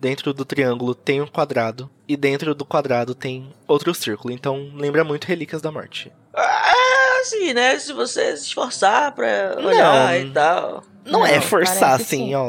[0.00, 1.88] Dentro do triângulo tem um quadrado.
[2.08, 4.32] E dentro do quadrado tem outro círculo.
[4.34, 6.12] Então lembra muito Relíquias da Morte.
[6.34, 6.72] Ah,
[7.22, 7.78] assim, né?
[7.78, 10.20] Se você se esforçar pra olhar Não.
[10.20, 10.84] e tal.
[11.04, 12.34] Não, Não, é forçar assim, sim.
[12.34, 12.46] ó.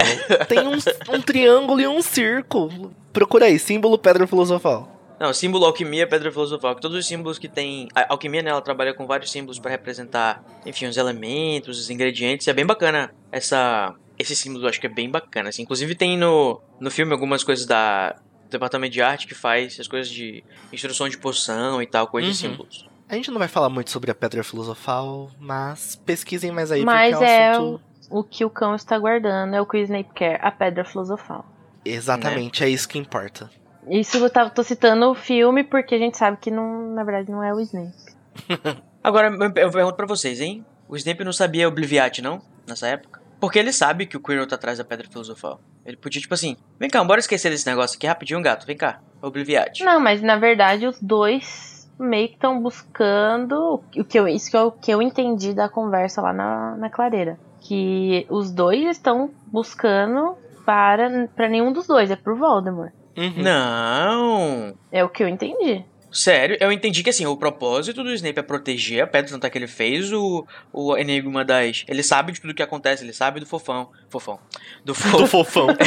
[0.47, 0.77] Tem um,
[1.15, 2.91] um triângulo e um círculo.
[3.13, 4.96] Procura aí, símbolo pedra filosofal.
[5.19, 6.75] Não, símbolo alquimia, pedra filosofal.
[6.75, 7.87] Que todos os símbolos que tem.
[7.95, 8.51] A alquimia, né?
[8.51, 12.47] Ela trabalha com vários símbolos pra representar, enfim, os elementos, os ingredientes.
[12.47, 13.95] É bem bacana essa.
[14.19, 15.49] Esse símbolo eu acho que é bem bacana.
[15.49, 15.63] Assim.
[15.63, 18.11] Inclusive tem no, no filme algumas coisas da.
[18.11, 22.27] do Departamento de arte que faz as coisas de instrução de poção e tal, coisa
[22.27, 22.51] de Uhum.
[22.51, 22.87] símbolos.
[23.09, 27.11] A gente não vai falar muito sobre a pedra filosofal, mas pesquisem mais aí, Mas
[27.15, 27.81] porque é um é assunto...
[28.09, 31.45] O que o cão está guardando é o que o Snape quer, a pedra filosofal.
[31.83, 33.49] Exatamente, é isso que importa.
[33.89, 37.31] Isso eu tava- tô citando o filme porque a gente sabe que não, na verdade
[37.31, 37.93] não é o Snape.
[39.03, 40.65] Agora, eu pergunto pra vocês, hein?
[40.87, 42.41] O Snape não sabia Obliviate, não?
[42.67, 43.21] Nessa época?
[43.39, 45.59] Porque ele sabe que o Quirrell tá atrás da Pedra Filosofal.
[45.85, 48.65] Ele podia, tipo assim, vem cá, bora esquecer desse negócio aqui rapidinho, gato.
[48.65, 49.83] Vem cá, Obliviate.
[49.83, 54.57] Não, mas na verdade os dois meio que estão buscando o que eu, isso que
[54.57, 57.39] eu, que eu entendi da conversa lá na, na clareira.
[57.61, 60.35] Que os dois estão buscando
[60.65, 62.91] para, para nenhum dos dois, é pro Voldemort.
[63.17, 63.33] Uhum.
[63.37, 64.77] Não!
[64.91, 65.83] É o que eu entendi.
[66.09, 69.49] Sério, eu entendi que assim, o propósito do Snape é proteger a pedra, tanto é
[69.49, 71.83] que ele fez o, o enigma das.
[71.87, 73.89] Ele sabe de tudo que acontece, ele sabe do fofão.
[74.09, 74.39] Fofão.
[74.85, 75.27] Do Do fofo.
[75.27, 75.67] fofão.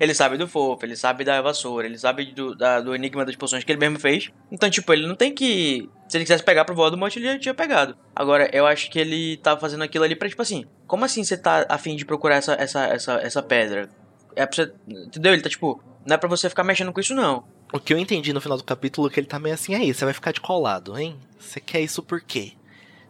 [0.00, 3.34] ele sabe do fofo, ele sabe da vassoura, ele sabe do, da- do enigma das
[3.36, 4.30] poções que ele mesmo fez.
[4.50, 7.54] Então, tipo, ele não tem que Se ele quisesse pegar pro Voldemort, ele já tinha
[7.54, 7.96] pegado.
[8.16, 11.36] Agora, eu acho que ele tava fazendo aquilo ali pra, tipo assim, como assim você
[11.36, 13.88] tá afim de procurar essa, essa, essa, essa pedra?
[14.38, 14.72] É pra você.
[14.86, 15.32] Entendeu?
[15.32, 17.42] Ele tá tipo, não é pra você ficar mexendo com isso, não.
[17.72, 19.92] O que eu entendi no final do capítulo é que ele tá meio assim, aí,
[19.92, 21.18] você vai ficar de qual lado, hein?
[21.38, 22.52] Você quer isso por quê?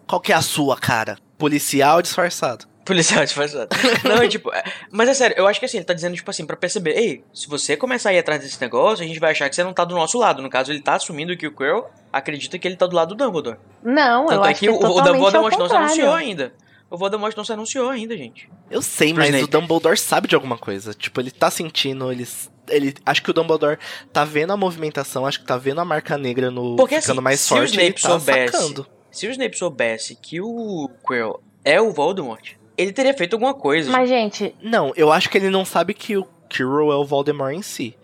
[0.07, 1.19] Qual que é a sua, cara?
[1.37, 2.67] Policial disfarçado.
[2.83, 3.69] Policial disfarçado.
[4.03, 4.51] Não, é tipo.
[4.51, 6.93] é- mas é sério, eu acho que assim, ele tá dizendo, tipo assim, pra perceber,
[6.97, 9.63] ei, se você começar a ir atrás desse negócio, a gente vai achar que você
[9.63, 10.41] não tá do nosso lado.
[10.41, 13.23] No caso, ele tá assumindo que o Quirrell acredita que ele tá do lado do
[13.23, 13.59] Dumbledore.
[13.83, 16.55] Não, eu Tanto é acho que, que é o, o ao não se anunciou ainda.
[16.91, 18.49] O Voldemort não se anunciou ainda, gente.
[18.71, 19.45] Eu sei, mas Snape.
[19.45, 20.95] o Dumbledore sabe de alguma coisa.
[20.95, 22.27] Tipo, ele tá sentindo, ele.
[22.69, 23.79] ele acho que o Dumbledore
[24.13, 27.25] tá vendo a movimentação, acho que tá vendo a marca negra no Porque, ficando assim,
[27.25, 28.87] mais se o forte, ele Snape tá soubesse- sacando.
[29.11, 33.91] Se o Snape soubesse que o Quirrell é o Voldemort, ele teria feito alguma coisa.
[33.91, 37.55] Mas, gente, Não, eu acho que ele não sabe que o Quirrell é o Voldemort
[37.55, 37.95] em si.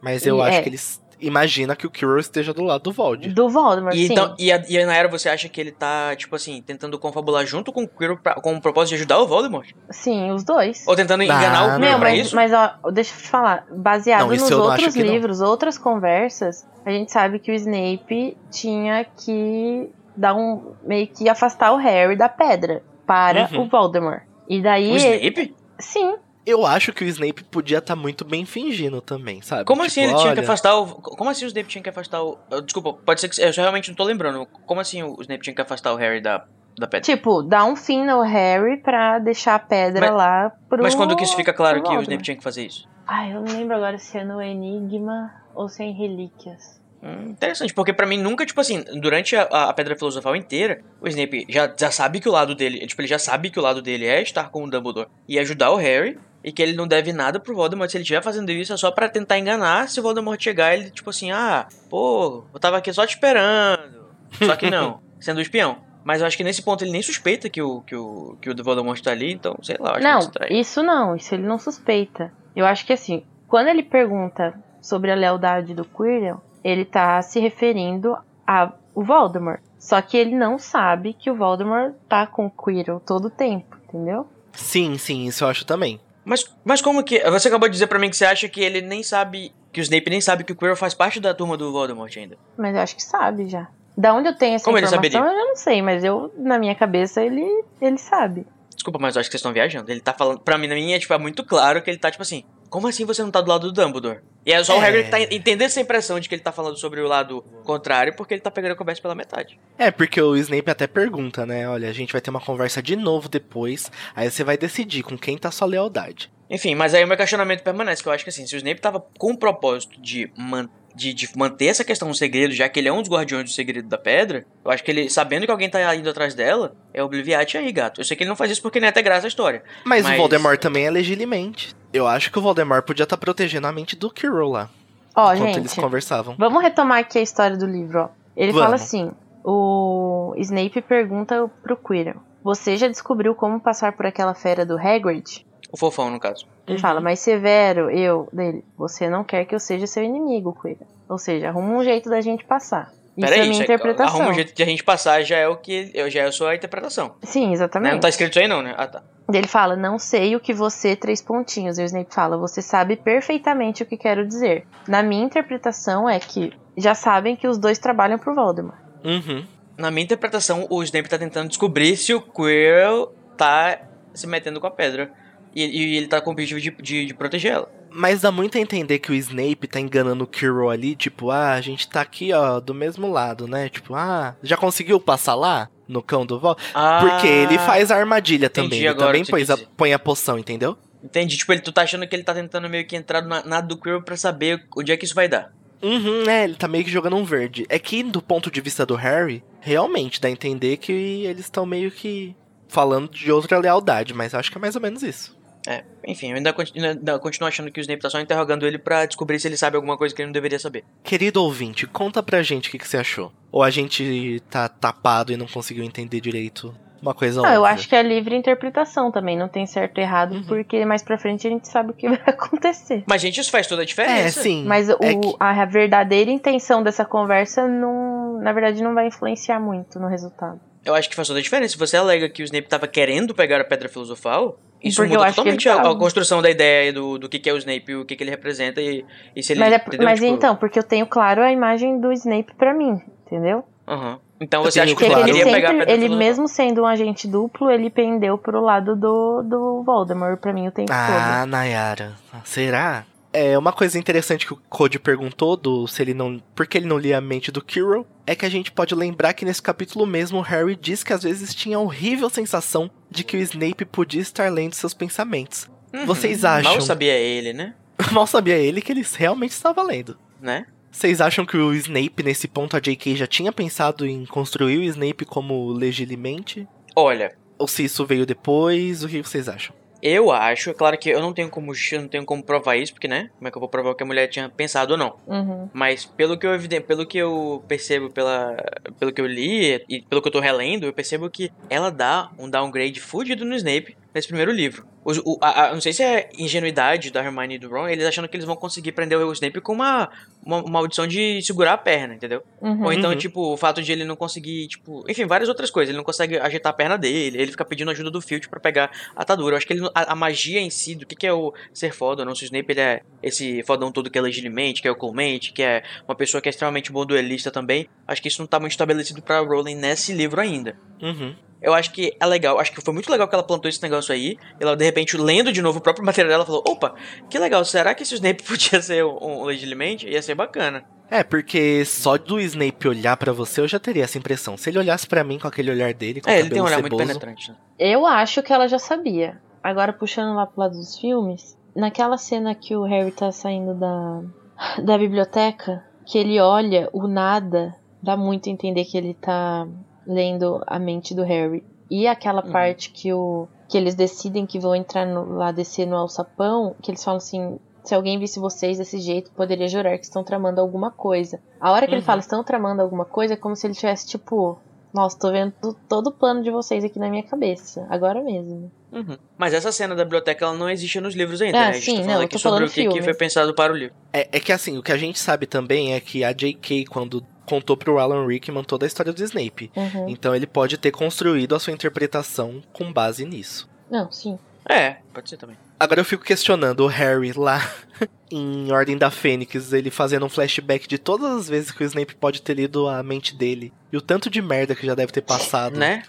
[0.00, 0.62] Mas eu E acho é.
[0.62, 3.28] que ele s- imagina que o Quirrell esteja do lado do Vold.
[3.30, 4.12] do Voldemort, E, sim.
[4.12, 7.44] então, e, a, e a Nayara, você acha que ele tá, tipo assim, tentando confabular
[7.46, 9.70] junto com o Quirrell pra- com o propósito de ajudar o Voldemort?
[9.90, 10.84] Sim, os dois.
[10.86, 12.36] Ou tentando enganar Ah, o não, Quirrell Meu, pra mas, isso?
[12.36, 13.66] mas ó, deixa eu te falar.
[13.70, 15.02] Baseado Não, nos não outros não.
[15.04, 20.72] livros, outras conversas, a gente sabe que o Snape tinha que dar um.
[20.84, 23.62] meio que afastar o Harry da pedra para Uhum.
[23.62, 24.22] o Voldemort.
[24.48, 24.92] E daí.
[24.92, 25.54] O Snape?
[25.78, 26.16] Sim.
[26.48, 29.64] Eu acho que o Snape podia estar muito bem fingindo também, sabe?
[29.64, 30.86] Como Tipo, assim ele tinha que olha, afastar o.
[30.86, 32.38] Como assim o Snape tinha que afastar o.
[32.50, 33.40] uh, Desculpa, pode ser que.
[33.42, 34.46] Eu realmente não tô lembrando.
[34.66, 36.44] Como assim o Snape tinha que afastar o Harry da,
[36.78, 37.00] da pedra?
[37.02, 40.82] Tipo, dar um fim no Harry pra deixar a pedra Mas- lá pro.
[40.82, 42.00] Mas quando que isso fica claro que o.
[42.02, 42.88] Snape tinha que fazer isso?
[43.06, 46.78] Ai, eu não lembro agora se é no Enigma ou se é em Relíquias.
[47.02, 51.06] Hum, interessante, porque pra mim nunca, tipo assim, durante a, a Pedra Filosofal inteira, o
[51.06, 53.80] Snape já, já sabe que o lado dele, tipo, ele já sabe que o lado
[53.80, 57.12] dele é estar com o Dumbledore e ajudar o Harry, e que ele não deve
[57.12, 60.02] nada pro Voldemort, se ele estiver fazendo isso é só pra tentar enganar, se o
[60.02, 64.06] Voldemort chegar, ele, tipo assim, ah, pô, eu tava aqui só te esperando.
[64.42, 65.78] Só que não, sendo o espião.
[66.04, 68.64] Mas eu acho que nesse ponto ele nem suspeita que o, que o, que o
[68.64, 72.32] Voldemort tá ali, então, sei lá, eu acho Não, isso não, isso ele não suspeita.
[72.56, 77.40] Eu acho que assim, quando ele pergunta sobre a lealdade do Quirrell, ele tá se
[77.40, 78.16] referindo
[78.46, 79.60] a o Voldemort.
[79.78, 83.76] Só que ele não sabe que o Voldemort tá com o Quirrell todo o tempo,
[83.84, 84.26] entendeu?
[84.52, 86.00] Sim, sim, isso eu acho também.
[86.28, 87.18] Mas, mas como que.
[87.30, 89.50] Você acabou de dizer pra mim que você acha que ele nem sabe.
[89.72, 92.36] Que o Snape nem sabe que o Quirrell faz parte da turma do Voldemort ainda.
[92.56, 93.68] Mas eu acho que sabe já.
[93.96, 97.20] Da onde eu tenho essa Como informação, eu não sei, mas eu, na minha cabeça,
[97.22, 97.44] ele,
[97.80, 98.46] ele sabe.
[98.74, 99.90] Desculpa, mas eu acho que vocês estão viajando.
[99.90, 100.38] Ele tá falando.
[100.40, 102.44] Pra mim, na minha, tipo, é muito claro que ele tá, tipo assim.
[102.68, 104.20] Como assim você não tá do lado do Dumbledore?
[104.44, 104.86] E é só o É.
[104.86, 108.14] Harry que tá entendendo essa impressão de que ele tá falando sobre o lado contrário,
[108.16, 109.58] porque ele tá pegando a conversa pela metade.
[109.76, 111.68] É, porque o Snape até pergunta, né?
[111.68, 115.16] Olha, a gente vai ter uma conversa de novo depois, aí você vai decidir com
[115.18, 116.30] quem tá sua lealdade.
[116.50, 118.80] Enfim, mas aí o meu questionamento permanece, que eu acho que assim, se o Snape
[118.80, 120.68] tava com o propósito de, man
[120.98, 123.50] de, de manter essa questão um segredo, já que ele é um dos guardiões do
[123.50, 127.02] segredo da pedra, eu acho que ele, sabendo que alguém tá indo atrás dela, é
[127.02, 128.00] obliviate aí, gato.
[128.00, 129.62] Eu sei que ele não faz isso porque nem é até graça a história.
[129.84, 131.74] Mas, Mas- o Voldemort também é legilimente.
[131.92, 134.68] Eu acho que o Voldemort podia estar protegendo a mente do Quirrell lá,
[135.16, 136.34] Ó, enquanto gente, eles conversavam.
[136.38, 138.08] vamos retomar aqui a história do livro, ó.
[138.36, 138.64] Ele Vamos.
[138.64, 139.10] fala assim:
[139.44, 145.46] o Snape pergunta pro Quirrell: Você já descobriu como passar por aquela fera do Hagrid?
[145.70, 146.46] O fofão, no caso.
[146.66, 146.82] Ele Uhum.
[146.82, 150.86] fala, mas Severo, eu, dele, você não quer que eu seja seu inimigo, Quirrell.
[151.08, 152.92] Ou seja, arruma um jeito da gente passar.
[153.16, 154.14] Isso Peraí, é minha isso interpretação.
[154.14, 155.90] Arruma um jeito de a gente passar, já é o que.
[156.08, 157.16] Já é a sua interpretação.
[157.22, 157.52] Sim, Né?
[157.54, 157.92] exatamente.
[157.94, 158.74] Não tá escrito isso aí, não, né?
[158.78, 159.02] Ah, tá.
[159.32, 161.78] Ele fala, não sei o que você, três pontinhos.
[161.78, 164.66] E o Snape fala, você sabe perfeitamente o que quero dizer.
[164.86, 168.78] Na minha interpretação é que já sabem que os dois trabalham pro Voldemort.
[169.04, 169.44] Uhum.
[169.76, 173.78] Na minha interpretação, o Snape tá tentando descobrir se o Quirrell tá
[174.14, 175.10] se metendo com a pedra.
[175.54, 177.78] E, e ele tá com o objetivo de, de, de proteger ela.
[177.90, 181.52] Mas dá muito a entender que o Snape tá enganando o Quirrell ali, tipo, ah,
[181.52, 183.68] a gente tá aqui, ó, do mesmo lado, né?
[183.68, 185.68] Tipo, ah, já conseguiu passar lá?
[185.88, 186.54] No cão do Vol?
[186.74, 188.84] Ah, Porque ele faz a armadilha também.
[188.84, 190.76] Ele também põe a, põe a poção, entendeu?
[191.02, 191.38] Entendi.
[191.38, 193.78] Tipo, ele, tu tá achando que ele tá tentando meio que entrar na, na do
[193.78, 195.50] Quirrell pra saber onde é que isso vai dar.
[195.82, 197.64] Uhum, é, ele tá meio que jogando um verde.
[197.68, 201.64] É que do ponto de vista do Harry, realmente dá a entender que eles estão
[201.64, 202.36] meio que
[202.68, 205.37] falando de outra lealdade, mas acho que é mais ou menos isso.
[205.70, 208.78] É, enfim, eu ainda, continu- ainda continuo achando que o Snape tá só interrogando ele
[208.78, 210.82] pra descobrir se ele sabe alguma coisa que ele não deveria saber.
[211.04, 213.30] Querido ouvinte, conta pra gente o que, que você achou.
[213.52, 217.60] Ou a gente tá tapado e não conseguiu entender direito uma coisa ou Não, eu
[217.60, 217.74] outra.
[217.74, 220.44] acho que é livre interpretação também, não tem certo e errado, Uhum.
[220.44, 223.04] porque mais pra frente a gente sabe o que vai acontecer.
[223.06, 224.40] Mas, gente, isso faz toda a É, diferença.
[224.42, 224.64] sim.
[224.66, 229.60] Mas é o, que- a verdadeira intenção dessa conversa, não, na verdade, não vai influenciar
[229.60, 230.58] muito no resultado.
[230.84, 231.72] Eu acho que faz toda a diferença.
[231.72, 235.28] Se você alega que o Snape tava querendo pegar a Pedra Filosofal, isso Porque muda
[235.28, 238.14] totalmente a, a construção da ideia do, do que, que é o Snape, o que,
[238.16, 239.04] que ele representa e,
[239.34, 239.60] e se ele.
[239.60, 240.04] Mas, é, entendeu?
[240.04, 243.64] mas Tipo, então, porque eu tenho claro a imagem do Snape pra mim, entendeu?
[243.86, 244.18] aham.
[244.40, 245.28] Então Eu você acha que ele claro.
[245.28, 246.18] Ele, queria pegar a pedra ele filosofal?
[246.18, 250.70] mesmo sendo um agente duplo, ele pendeu pro lado do, do Voldemort pra mim o
[250.70, 252.12] tempo Ah, Nayara.
[252.44, 253.04] Será?
[253.32, 256.38] É, uma coisa interessante que o Cody perguntou do se ele não.
[256.54, 258.06] Por que ele não lia a mente do Kirill?
[258.26, 261.22] É que a gente pode lembrar que nesse capítulo mesmo o Harry diz que às
[261.22, 265.68] vezes tinha a horrível sensação de que o Snape podia estar lendo seus pensamentos.
[265.92, 266.06] Uhum.
[266.06, 266.72] Vocês acham?
[266.72, 267.74] Mal sabia ele, né?
[268.12, 270.16] Mal sabia ele que ele realmente estava lendo.
[270.40, 270.66] Né?
[270.90, 273.14] Vocês acham que o Snape, nesse ponto, a J.K.
[273.16, 276.66] já tinha pensado em construir o Snape como legilimente?
[276.96, 279.04] Olha, Ou se isso veio depois?
[279.04, 279.74] O que vocês acham?
[280.02, 282.92] Eu acho, é claro que eu não tenho como eu não tenho como provar isso,
[282.92, 283.30] porque né?
[283.36, 285.16] Como é que eu vou provar o que a mulher tinha pensado ou não?
[285.26, 285.68] Uhum.
[285.72, 288.56] Mas pelo que eu eviden- pelo que eu percebo pela
[288.98, 292.30] pelo que eu li e pelo que eu tô relendo, eu percebo que ela dá
[292.38, 294.86] um downgrade fudido no Snape nesse primeiro livro.
[295.04, 298.04] Os- o- a- a- não sei se é ingenuidade da Hermione e do Ron, eles
[298.06, 300.08] achando que eles vão conseguir prender o Snape com uma,
[300.44, 302.42] uma maldição de segurar a perna, entendeu?
[302.60, 302.84] Uhum.
[302.84, 303.16] Ou então, Uhum.
[303.16, 305.90] tipo, o fato de ele não conseguir, tipo, enfim, várias outras coisas.
[305.90, 308.90] Ele não consegue ajeitar a perna dele, ele fica pedindo ajuda do Filch pra pegar
[309.14, 309.54] a atadura.
[309.54, 311.52] Eu acho que ele, não- a, a magia em si, do que, que é o
[311.72, 314.80] ser foda, ou não, se o Snape ele é esse fodão todo que é legilimamente,
[314.82, 317.88] que é oculmente, que é uma pessoa que é extremamente bom duelista também.
[318.06, 320.78] Acho que isso não tá muito estabelecido pra Rowling nesse livro ainda.
[321.02, 321.34] Uhum.
[321.60, 324.14] Eu acho que é legal, acho que foi muito legal que ela plantou esse negócio
[324.14, 324.36] aí.
[324.60, 326.94] Ela, de repente, lendo de novo o próprio material dela, falou: opa,
[327.28, 330.08] que legal, será que esse Snape podia ser um, um legilimamente?
[330.08, 330.84] Ia ser bacana.
[331.10, 334.56] É, porque só do Snape olhar pra você eu já teria essa impressão.
[334.56, 336.66] Se ele olhasse pra mim com aquele olhar dele, com o É, ele tem um
[336.66, 337.56] olhar muito ceboso, penetrante, né?
[337.78, 339.40] Eu acho que ela já sabia.
[339.62, 344.22] Agora, puxando lá pro lado dos filmes, naquela cena que o Harry tá saindo da,
[344.84, 349.66] da biblioteca, que ele olha o nada, dá muito a entender que ele tá
[350.06, 351.62] lendo a mente do Harry.
[351.90, 352.52] E aquela Uhum.
[352.52, 356.90] parte que o que eles decidem que vão entrar no- lá descer no alçapão, que
[356.90, 360.90] eles falam assim, se alguém visse vocês desse jeito, poderia jurar que estão tramando alguma
[360.90, 361.38] coisa.
[361.60, 362.06] A hora que ele Uhum.
[362.06, 364.58] fala estão tramando alguma coisa, é como se ele tivesse tipo,
[364.98, 365.52] nossa, tô vendo
[365.88, 368.70] todo o plano de vocês aqui na minha cabeça, agora mesmo.
[368.90, 369.16] Uhum.
[369.36, 371.68] Mas essa cena da biblioteca ela não existe nos livros ainda, Ah, né?
[371.68, 373.72] A gente sim, tá não, falando eu aqui sobre o que, que foi pensado para
[373.72, 373.94] o livro.
[374.12, 377.24] É, é que assim, o que a gente sabe também é que a J.K., quando
[377.46, 379.70] contou pro Alan Rickman toda a história do Snape.
[379.76, 380.08] Uhum.
[380.08, 383.68] Então ele pode ter construído a sua interpretação com base nisso.
[383.88, 384.36] Não, sim.
[384.68, 385.56] É, pode ser também.
[385.80, 387.60] Agora eu fico questionando o Harry lá
[388.32, 392.16] em Ordem da Fênix, ele fazendo um flashback de todas as vezes que o Snape
[392.16, 393.72] pode ter lido a mente dele.
[393.92, 395.78] E o tanto de merda que já deve ter passado.
[395.78, 396.02] Né?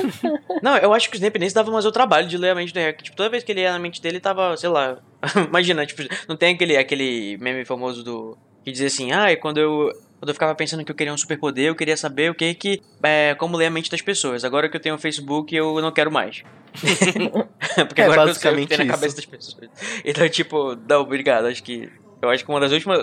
[0.62, 2.54] não, eu acho que o Snape nem se dava mais o trabalho de ler a
[2.54, 2.96] mente do Harry.
[3.02, 4.98] Tipo, toda vez que ele ia na mente dele, tava, sei lá.
[5.48, 8.36] imagina, tipo, não tem aquele, aquele meme famoso do.
[8.62, 9.90] Que dizia assim, ah, e quando eu.
[10.18, 12.82] Quando eu ficava pensando que eu queria um superpoder, eu queria saber o que que.
[13.02, 14.44] É, como ler a mente das pessoas.
[14.44, 16.42] Agora que eu tenho o Facebook, eu não quero mais.
[17.86, 19.70] Porque É agora eu sei o que basicamente tem na cabeça das pessoas.
[20.04, 21.46] Então, tipo, não, obrigado.
[21.46, 21.90] Acho que.
[22.22, 22.98] Eu acho que uma das últimas.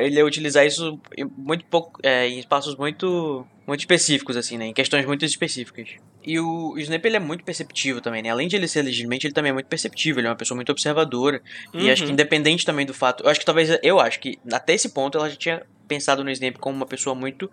[0.00, 2.00] ele ia utilizar isso em muito pouco.
[2.02, 3.46] é, em espaços muito.
[3.66, 4.66] Muito específicos, assim, né?
[4.66, 5.88] Em questões muito específicas.
[6.24, 8.30] E o, o Snape, ele é muito perceptivo também, né?
[8.30, 10.18] Além de ele ser legitimamente, ele também é muito perceptivo.
[10.18, 11.40] Ele é uma pessoa muito observadora.
[11.74, 12.12] E acho que Uhum.
[12.14, 13.22] independente também do fato.
[13.24, 13.78] Eu acho que talvez.
[13.82, 17.14] Eu acho que até esse ponto ela já tinha pensado no Snape como uma pessoa
[17.14, 17.50] muito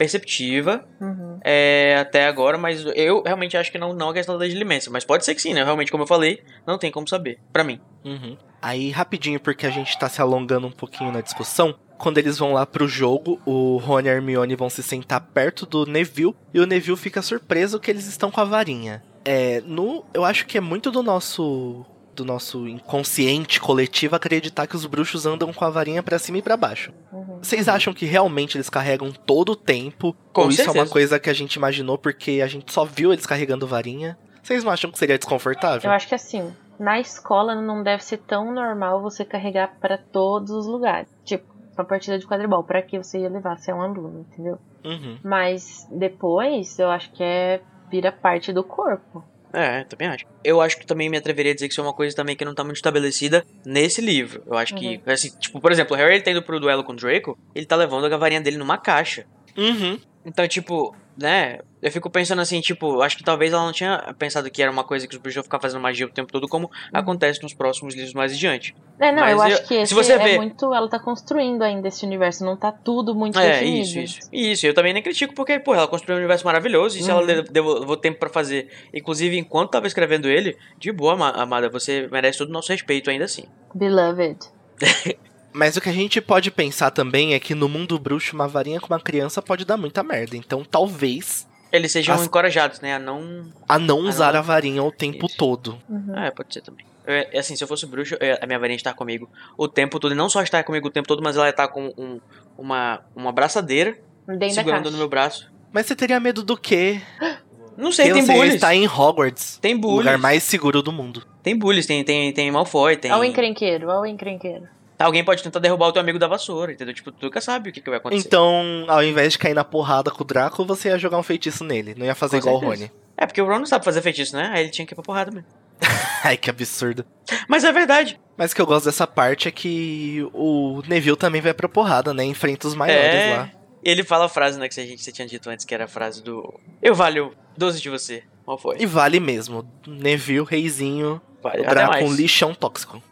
[0.00, 1.38] perceptiva Uhum.
[1.44, 4.90] é, até agora, mas eu realmente acho que não, não é questão da legilimência.
[4.90, 5.62] Mas pode ser que sim, né?
[5.62, 7.38] Realmente, como eu falei, não tem como saber.
[7.52, 7.78] Pra mim.
[8.02, 8.34] Uhum.
[8.62, 11.74] Aí, rapidinho, porque a gente tá se alongando um pouquinho na discussão.
[11.98, 15.66] Quando eles vão lá pro jogo, o Rony e a Hermione vão se sentar perto
[15.66, 19.02] do Neville e o Neville fica surpreso que eles estão com a varinha.
[19.22, 21.84] É, no, eu acho que é muito do nosso
[22.14, 26.42] do nosso inconsciente coletivo acreditar que os bruxos andam com a varinha pra cima e
[26.42, 26.92] pra baixo.
[27.12, 27.38] Uhum.
[27.42, 30.14] Vocês acham que realmente eles carregam todo o tempo?
[30.32, 30.92] Com ou isso é uma certeza.
[30.92, 34.18] coisa que a gente imaginou porque a gente só viu eles carregando varinha?
[34.42, 35.90] Vocês não acham que seria desconfortável?
[35.90, 40.50] Eu acho que assim, na escola não deve ser tão normal você carregar pra todos
[40.50, 41.08] os lugares.
[41.24, 41.44] Tipo,
[41.76, 43.58] uma partida de quadribol, pra que você ia levar?
[43.58, 44.58] Você é um aluno, entendeu?
[44.84, 45.18] Uhum.
[45.22, 49.24] Mas depois, eu acho que é vira parte do corpo.
[49.52, 50.24] É, também acho.
[50.44, 52.44] Eu acho que também me atreveria a dizer que isso é uma coisa também que
[52.44, 54.42] não tá muito estabelecida nesse livro.
[54.46, 56.92] Eu acho que, assim, tipo, por exemplo, o Harry ele tá indo pro duelo com
[56.92, 59.26] o Draco, ele tá levando a varinha dele numa caixa.
[59.56, 59.98] Uhum.
[60.24, 61.58] Então, tipo, né?
[61.82, 64.84] Eu fico pensando assim, tipo, acho que talvez ela não tinha pensado que era uma
[64.84, 67.94] coisa que os bruxos iam ficar fazendo magia o tempo todo, como acontece nos próximos
[67.94, 68.74] livros mais adiante.
[69.00, 70.74] É, não, Mas eu acho que se esse você é vê- muito.
[70.74, 73.82] Ela tá construindo ainda esse universo, não tá tudo muito É, definido.
[73.86, 74.18] isso, isso.
[74.30, 77.20] Isso, eu também nem critico porque, pô, ela construiu um universo maravilhoso e se ela
[77.20, 77.26] Uhum.
[77.26, 82.08] le- levou, tempo pra fazer, inclusive enquanto tava escrevendo ele, de boa, ama- amada, você
[82.12, 83.44] merece todo o nosso respeito ainda assim.
[83.74, 84.36] Beloved.
[85.52, 88.80] Mas o que a gente pode pensar também é que no mundo bruxo, uma varinha
[88.80, 90.36] com uma criança pode dar muita merda.
[90.36, 93.46] Então talvez Eles sejam As- encorajados, né, a não...
[93.68, 94.38] a não Ah, usar não.
[94.40, 95.36] a varinha o tempo Isso.
[95.36, 95.78] todo.
[95.88, 96.16] Uhum.
[96.18, 96.84] É, pode ser também.
[97.06, 99.98] É, é assim, se eu fosse bruxo, é, a minha varinha estar comigo o tempo
[99.98, 102.20] todo, e não só estar comigo o tempo todo, mas ela estar com um-
[102.58, 103.96] uma, uma braçadeira
[104.28, 105.50] Dentro segurando no meu braço.
[105.72, 107.00] Mas você teria medo do quê?
[107.76, 108.54] Não sei, Quem tem você bullies.
[108.56, 109.98] está em Hogwarts, Tem o bullies.
[109.98, 111.24] lugar mais seguro do mundo.
[111.42, 113.10] Tem bullies, tem, tem, tem Malfoy, tem...
[113.10, 114.68] Olha o encrenqueiro, olha o encrenqueiro.
[115.00, 116.94] Alguém pode tentar derrubar o teu amigo da vassoura, entendeu?
[116.94, 118.26] Tipo, tu nunca sabe o que, que vai acontecer.
[118.26, 121.64] Então, ao invés de cair na porrada com o Draco, você ia jogar um feitiço
[121.64, 121.94] nele.
[121.96, 122.92] Não ia fazer Com igual o Rony.
[123.16, 124.50] É, porque o Ron não sabe fazer feitiço, né?
[124.52, 125.48] Aí ele tinha que ir pra porrada mesmo.
[126.24, 127.04] Ai, que absurdo.
[127.48, 128.20] Mas é verdade.
[128.36, 132.12] Mas o que eu gosto dessa parte é que o Neville também vai pra porrada,
[132.12, 132.24] né?
[132.24, 133.36] Enfrenta os maiores é.
[133.36, 133.50] lá.
[133.82, 136.22] Ele fala a frase, né, que você, você tinha dito antes, que era a frase
[136.22, 136.60] do...
[136.82, 138.22] Eu valho 12 de você.
[138.44, 138.76] Qual foi?
[138.78, 139.66] E vale mesmo.
[139.86, 143.02] Neville, reizinho, Vale, o Draco, um lixão tóxico.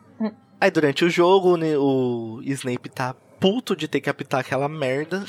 [0.61, 5.25] Aí durante o jogo, né, o Snape tá puto de ter que apitar aquela merda.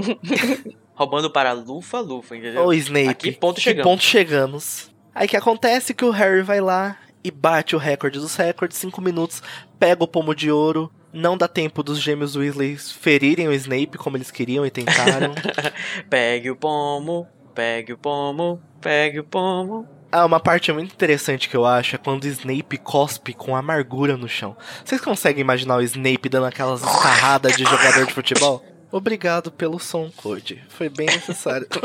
[0.94, 2.66] Roubando para lufa, lufa, entendeu?
[2.66, 3.90] Ô Snape, A que ponto que chegamos?
[3.90, 4.90] ponto chegamos?
[5.14, 9.00] Aí que acontece que o Harry vai lá e bate o recorde dos recordes, 5
[9.00, 9.42] minutos,
[9.78, 14.16] pega o pomo de ouro, não dá tempo dos gêmeos Weasley ferirem o Snape como
[14.16, 15.34] eles queriam e tentaram.
[16.08, 19.86] Pegue o pomo, pegue o pomo, pegue o pomo.
[20.12, 24.16] Ah, uma parte muito interessante que eu acho é quando o Snape cospe com amargura
[24.16, 24.56] no chão.
[24.84, 28.62] Vocês conseguem imaginar o Snape dando aquelas escarradas de jogador de futebol?
[28.90, 30.62] Obrigado pelo som, Code.
[30.68, 31.66] Foi bem necessário.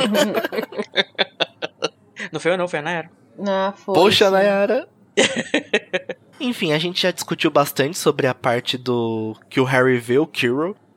[2.32, 3.10] Não foi eu não, foi a Nayara.
[3.48, 3.94] Ah, foi.
[3.96, 4.32] Poxa, sim.
[4.32, 4.88] Nayara.
[6.40, 10.30] Enfim, a gente já discutiu bastante sobre a parte do que o Harry vê o.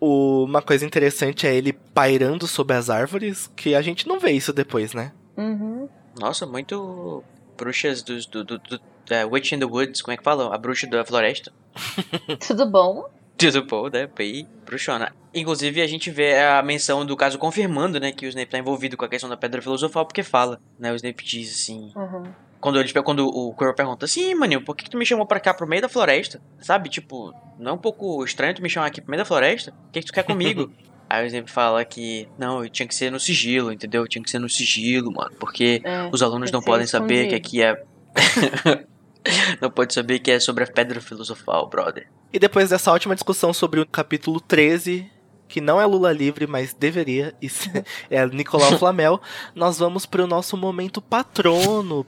[0.01, 4.33] O- Uma coisa interessante é ele pairando sobre as árvores, que a gente não vê
[4.33, 5.13] isso depois, né?
[5.37, 5.89] Uhum.
[6.19, 7.23] Nossa, muito
[7.57, 8.81] bruxas dos, do, do, do
[9.11, 10.55] da Witch in the Woods, como é que fala?
[10.55, 11.53] A bruxa da floresta.
[12.47, 13.11] Tudo bom?
[13.37, 14.07] Tudo bom, né?
[14.07, 15.13] Bem bruxona.
[15.35, 18.97] Inclusive, a gente vê a menção do caso confirmando, né, que o Snape tá envolvido
[18.97, 20.93] com a questão da pedra filosofal, porque fala, né?
[20.93, 21.93] O Snape diz assim.
[21.97, 22.25] Uhum.
[22.61, 25.41] Quando, eles, quando o Quirrell pergunta assim, maninho, por que, que tu me chamou pra
[25.41, 26.43] cá pro meio da floresta?
[26.61, 26.91] Sabe?
[26.91, 29.73] Tipo, não é um pouco estranho tu me chamar aqui pro meio da floresta?
[29.89, 30.71] O que, que tu quer comigo?
[31.11, 34.07] Aí o Snape fala que, não, tinha que ser no sigilo, entendeu?
[34.07, 37.61] Tinha que ser no sigilo, mano, porque É, os alunos não podem saber que aqui
[37.61, 37.83] é.
[39.61, 42.07] não pode saber que é sobre a pedra filosofal, brother.
[42.33, 45.11] E depois dessa ótima discussão sobre o capítulo 13,
[45.49, 47.51] que não é Lula livre, mas deveria, e
[48.09, 49.21] é Nicolau Flamel,
[49.53, 52.07] nós vamos pro nosso momento patrono.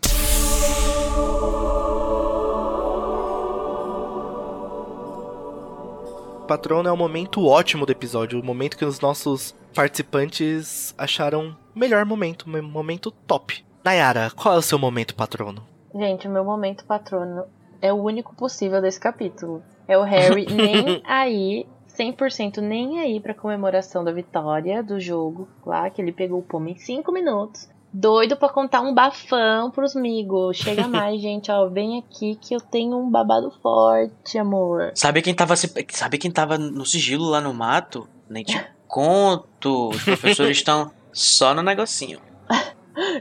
[6.52, 11.78] Patrono é o momento ótimo do episódio, o momento que os nossos participantes acharam o
[11.78, 13.64] melhor momento, o momento top.
[13.82, 15.66] Nayara, qual é o seu momento patrono?
[15.94, 17.44] Gente, o meu momento patrono
[17.80, 19.62] é o único possível desse capítulo.
[19.88, 21.66] É o Harry nem aí,
[21.98, 26.68] 100% nem aí pra comemoração da vitória do jogo lá, que ele pegou o pomo
[26.68, 27.66] em 5 minutos.
[27.92, 30.56] Doido pra contar um bafão pros migos.
[30.56, 34.92] Chega mais, gente, ó, vem aqui que eu tenho um babado forte, amor.
[34.94, 38.08] Sabe quem tava, se- sabe quem tava no sigilo lá no mato?
[38.28, 39.90] Nem te conto.
[39.90, 42.18] Os professores estão só no negocinho.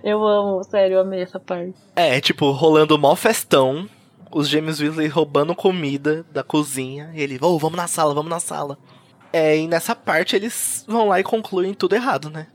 [0.04, 1.76] Eu amo, sério, eu amei essa parte.
[1.96, 3.88] É, tipo, rolando mó festão,
[4.32, 8.40] os gêmeos Weasley roubando comida da cozinha, e ele, ô, vamos na sala, vamos na
[8.40, 8.78] sala.
[9.34, 12.48] É, e nessa parte eles vão lá e concluem tudo errado, né?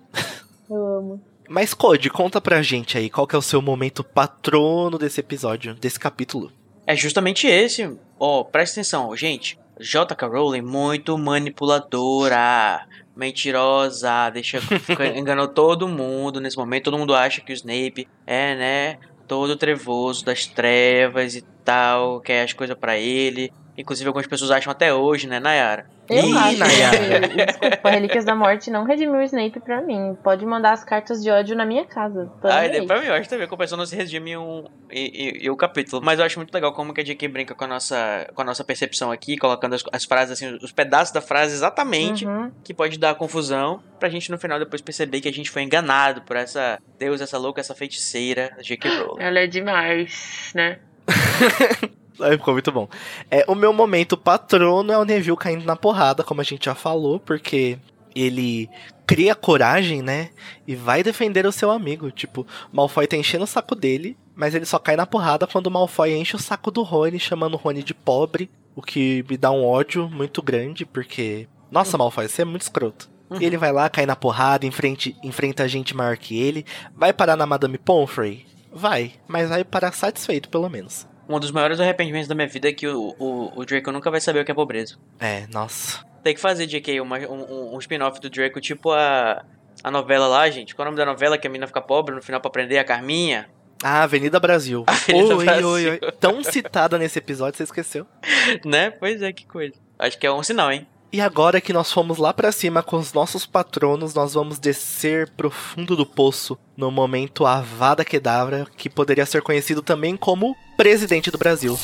[0.69, 1.21] Eu amo.
[1.49, 5.75] Mas, Code, conta pra gente aí, qual que é o seu momento patrono desse episódio,
[5.75, 6.53] desse capítulo?
[6.87, 7.97] É justamente esse.
[8.19, 9.59] Ó, presta atenção, gente.
[9.79, 10.27] J.K.
[10.27, 14.59] Rowling muito manipuladora, mentirosa, deixa
[15.15, 16.85] enganou todo mundo nesse momento.
[16.85, 22.45] Todo mundo acha que o Snape é, né, todo trevoso das trevas e tal, quer
[22.45, 23.53] as coisas pra ele.
[23.77, 25.91] Inclusive algumas pessoas acham até hoje, né, Nayara?
[26.09, 27.29] Eu Ih, acho Nayara.
[27.29, 30.17] que, desculpa, Relíquias da Morte não redimiu o Snape pra mim.
[30.23, 32.31] Pode mandar as cartas de ódio na minha casa.
[32.45, 32.87] Ah, aí.
[32.87, 35.01] pra mim, eu acho também que a pessoa não se redime um, e,
[35.41, 36.01] e- e o capítulo.
[36.05, 37.29] Mas eu acho muito legal como que a J.K.
[37.29, 40.73] brinca com a nossa, com a nossa percepção aqui, colocando as, as frases, assim, os
[40.73, 42.51] pedaços da frase exatamente, Uhum.
[42.63, 46.23] que pode dar confusão, pra gente no final depois perceber que a gente foi enganado
[46.23, 48.89] por essa Deus, essa louca, essa feiticeira, J.K.
[49.03, 49.23] Rowling.
[49.23, 50.79] Ela é demais, né?
[52.21, 52.89] Aí ficou muito bom.
[53.31, 56.75] É, o meu momento patrono é o Neville caindo na porrada, como a gente já
[56.75, 57.79] falou, porque
[58.15, 58.69] ele
[59.07, 60.31] cria coragem, né?
[60.67, 62.11] E vai defender o seu amigo.
[62.11, 65.71] Tipo, Malfoy tá enchendo o saco dele, mas ele só cai na porrada quando o
[65.71, 69.51] Malfoy enche o saco do Rony, chamando o Rony de pobre, o que me dá
[69.51, 71.49] um ódio muito grande, porque.
[71.71, 73.09] Nossa, Malfoy, você é muito escroto.
[73.41, 76.65] E ele vai lá, cai na porrada, enfrente, enfrenta gente maior que ele.
[76.95, 78.47] Vai parar na Madame Pomfrey?
[78.73, 81.07] Vai, mas vai parar satisfeito, pelo menos.
[81.29, 84.21] Um dos maiores arrependimentos da minha vida é que o, o, o Draco nunca vai
[84.21, 84.97] saber o que é pobreza.
[85.19, 86.05] É, nossa.
[86.23, 89.45] Tem que fazer, J.K., uma- um, um- spin-off do Draco, tipo a,
[89.83, 90.75] a novela lá, gente.
[90.75, 92.79] Qual é o nome da novela que a menina fica pobre no final pra aprender?
[92.79, 93.49] A Carminha?
[93.83, 94.85] Ah, Avenida Brasil.
[94.89, 95.69] Avenida oi, Brasil.
[95.69, 96.01] oi, oi.
[96.21, 98.07] Tão citada nesse episódio, você esqueceu.
[98.65, 98.91] né?
[98.91, 99.75] Pois é, que coisa.
[99.99, 100.87] Acho que é um sinal, hein?
[101.17, 105.31] E agora que nós fomos lá pra cima com os nossos patronos, nós vamos descer
[105.31, 111.31] pro fundo do poço no momento Avada Kedavra, que poderia ser conhecido também como presidente
[111.31, 111.75] do Brasil.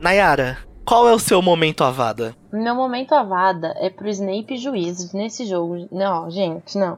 [0.00, 2.34] Nayara, qual é o seu momento Avada?
[2.50, 5.86] Meu momento avada é pro Snape juiz nesse jogo.
[5.92, 6.96] Não, gente, não.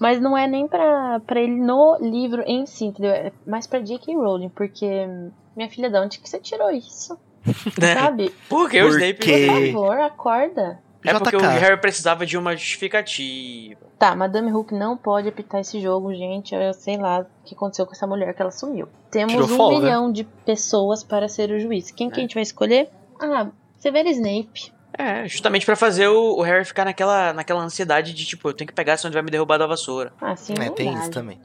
[0.00, 3.12] Mas não é nem pra, pra ele no livro em si, entendeu?
[3.12, 4.16] É mais pra J.K.
[4.16, 5.06] Rowling, porque.
[5.54, 7.16] Minha filha, de onde que você tirou isso?
[7.80, 8.32] Sabe?
[8.48, 9.14] Por que o Snape...
[9.14, 10.78] Porque- Por favor, acorda.
[11.04, 11.46] É porque o JK.
[11.60, 13.80] Harry precisava de uma justificativa.
[13.98, 16.54] Tá, Madame Hook não pode apitar esse jogo, gente.
[16.54, 18.88] Eu sei lá o que aconteceu com essa mulher que ela sumiu.
[19.10, 19.78] Temos Tirou um folga.
[19.80, 21.90] milhão de pessoas para ser o juiz.
[21.90, 22.88] Quem que a gente vai escolher?
[23.20, 23.46] Ah,
[23.78, 24.72] Severo Snape.
[24.96, 28.66] É, justamente pra fazer o, o Harry ficar naquela, naquela ansiedade de, tipo, eu tenho
[28.68, 30.12] que pegar senão ele vai me derrubar da vassoura.
[30.20, 31.40] Ah, sim, É, tem isso também.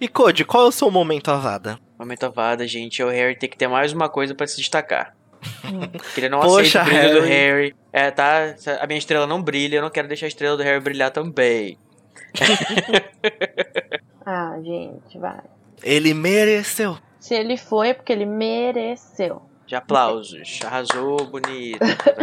[0.00, 1.78] E Code, qual é o seu momento Avada?
[1.98, 5.14] Momento avada, gente, é o Harry ter que ter mais uma coisa pra se destacar.
[5.92, 7.62] Porque ele não Poxa, aceita o brilho do Harry.
[7.62, 7.76] Harry.
[7.92, 8.54] É, tá?
[8.80, 11.78] A minha estrela não brilha, eu não quero deixar a estrela do Harry brilhar também.
[14.28, 15.40] Ah, gente, vai.
[15.84, 16.98] Ele mereceu.
[17.20, 19.40] Se ele foi, é porque ele mereceu.
[19.68, 20.58] De aplausos.
[20.64, 21.78] Arrasou, bonito.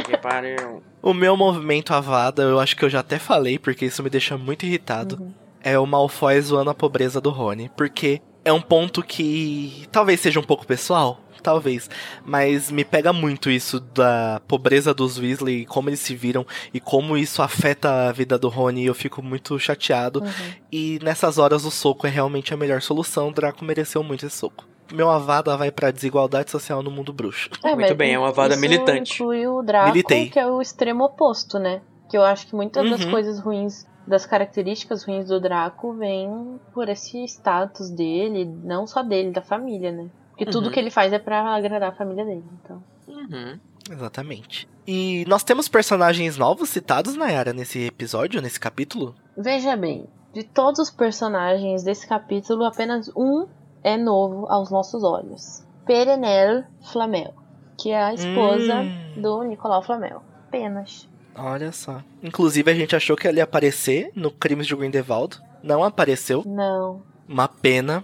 [0.06, 0.84] Que pariu.
[1.02, 4.38] O meu movimento Avada, eu acho que eu já até falei, porque isso me deixa
[4.38, 5.18] muito irritado.
[5.22, 5.34] Uhum.
[5.62, 7.72] É o Malfoy zoando a pobreza do Rony.
[7.78, 11.22] Porque é um ponto que talvez seja um pouco pessoal.
[11.44, 11.90] Talvez.
[12.26, 17.18] Mas me pega muito isso da pobreza dos Weasley, como eles se viram e como
[17.18, 18.84] isso afeta a vida do Rony.
[18.84, 20.22] e Eu fico muito chateado.
[20.22, 20.54] Uhum.
[20.72, 23.28] E nessas horas o soco é realmente a melhor solução.
[23.30, 24.66] O Draco mereceu muito esse soco.
[24.92, 27.50] Meu Avada vai pra desigualdade social no mundo bruxo.
[27.64, 29.14] É, Muito bem, é uma vada isso militante.
[29.14, 30.30] inclui o Draco, Militei.
[30.30, 31.82] que é o extremo oposto, né?
[32.10, 33.10] Que eu acho que muitas das Uhum.
[33.12, 39.32] coisas ruins, das características ruins do Draco, vêm por esse status dele, não só dele,
[39.32, 40.10] da família, né?
[40.34, 40.72] Porque tudo Uhum.
[40.72, 42.84] que ele faz é pra agradar a família dele, então.
[43.08, 43.60] Uhum.
[43.90, 44.68] Exatamente.
[44.88, 49.14] E nós temos personagens novos citados, Nayara, nesse episódio, nesse capítulo?
[49.38, 53.48] Veja bem, de todos os personagens desse capítulo, apenas um
[53.84, 55.64] é novo aos nossos olhos.
[55.86, 57.34] Perenelle Flamel,
[57.78, 59.22] que é a esposa Hum.
[59.22, 60.24] do Nicolau Flamel.
[60.48, 61.08] Apenas.
[61.36, 62.02] Olha só.
[62.22, 65.40] Inclusive, a gente achou que ela ia aparecer no Crimes de Grindelwald.
[65.62, 66.44] Não apareceu.
[66.46, 67.02] Não.
[67.28, 68.04] Uma pena.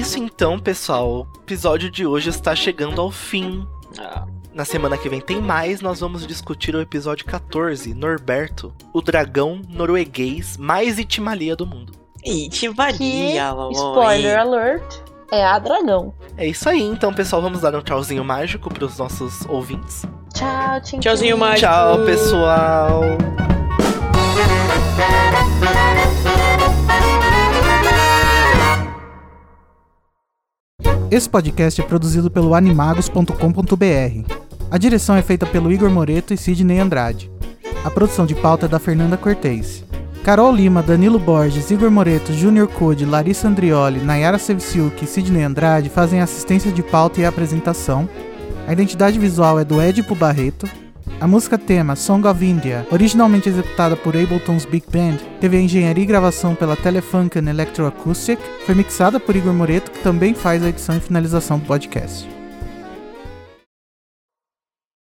[0.00, 1.26] Isso então, pessoal.
[1.36, 3.66] O episódio de hoje está chegando ao fim.
[3.98, 9.00] Ah, Na semana que vem tem mais, nós vamos discutir o episódio 14, Norberto, o
[9.00, 11.92] dragão norueguês mais itimalia do mundo.
[13.72, 13.92] Mamãe.
[13.92, 14.82] spoiler alert,
[15.30, 16.12] é a dragão.
[16.36, 20.04] É isso aí, então, pessoal, vamos dar um tchauzinho mágico para os nossos ouvintes.
[20.34, 21.40] Tchau, tchim, Tchauzinho, tchim.
[21.40, 21.60] mágico.
[21.72, 23.02] Tchau, pessoal!
[31.10, 34.32] Esse podcast é produzido pelo animagos.com.br.
[34.70, 37.28] A direção é feita pelo Igor Moreto e Sidney Andrade.
[37.84, 39.84] A produção de pauta é da Fernanda Cortez.
[40.22, 45.88] Carol Lima, Danilo Borges, Igor Moreto, Júnior Code, Larissa Andrioli, Nayara Sevciuk e Sidney Andrade
[45.88, 48.08] fazem assistência de pauta e apresentação.
[48.68, 50.68] A identidade visual é do Edipo Barreto.
[51.18, 56.04] A música tema Song of India, originalmente executada por Ableton's Big Band, teve a engenharia
[56.04, 60.96] e gravação pela Telefunken Electroacoustic, foi mixada por Igor Moreto, que também faz a edição
[60.96, 62.39] e finalização do podcast.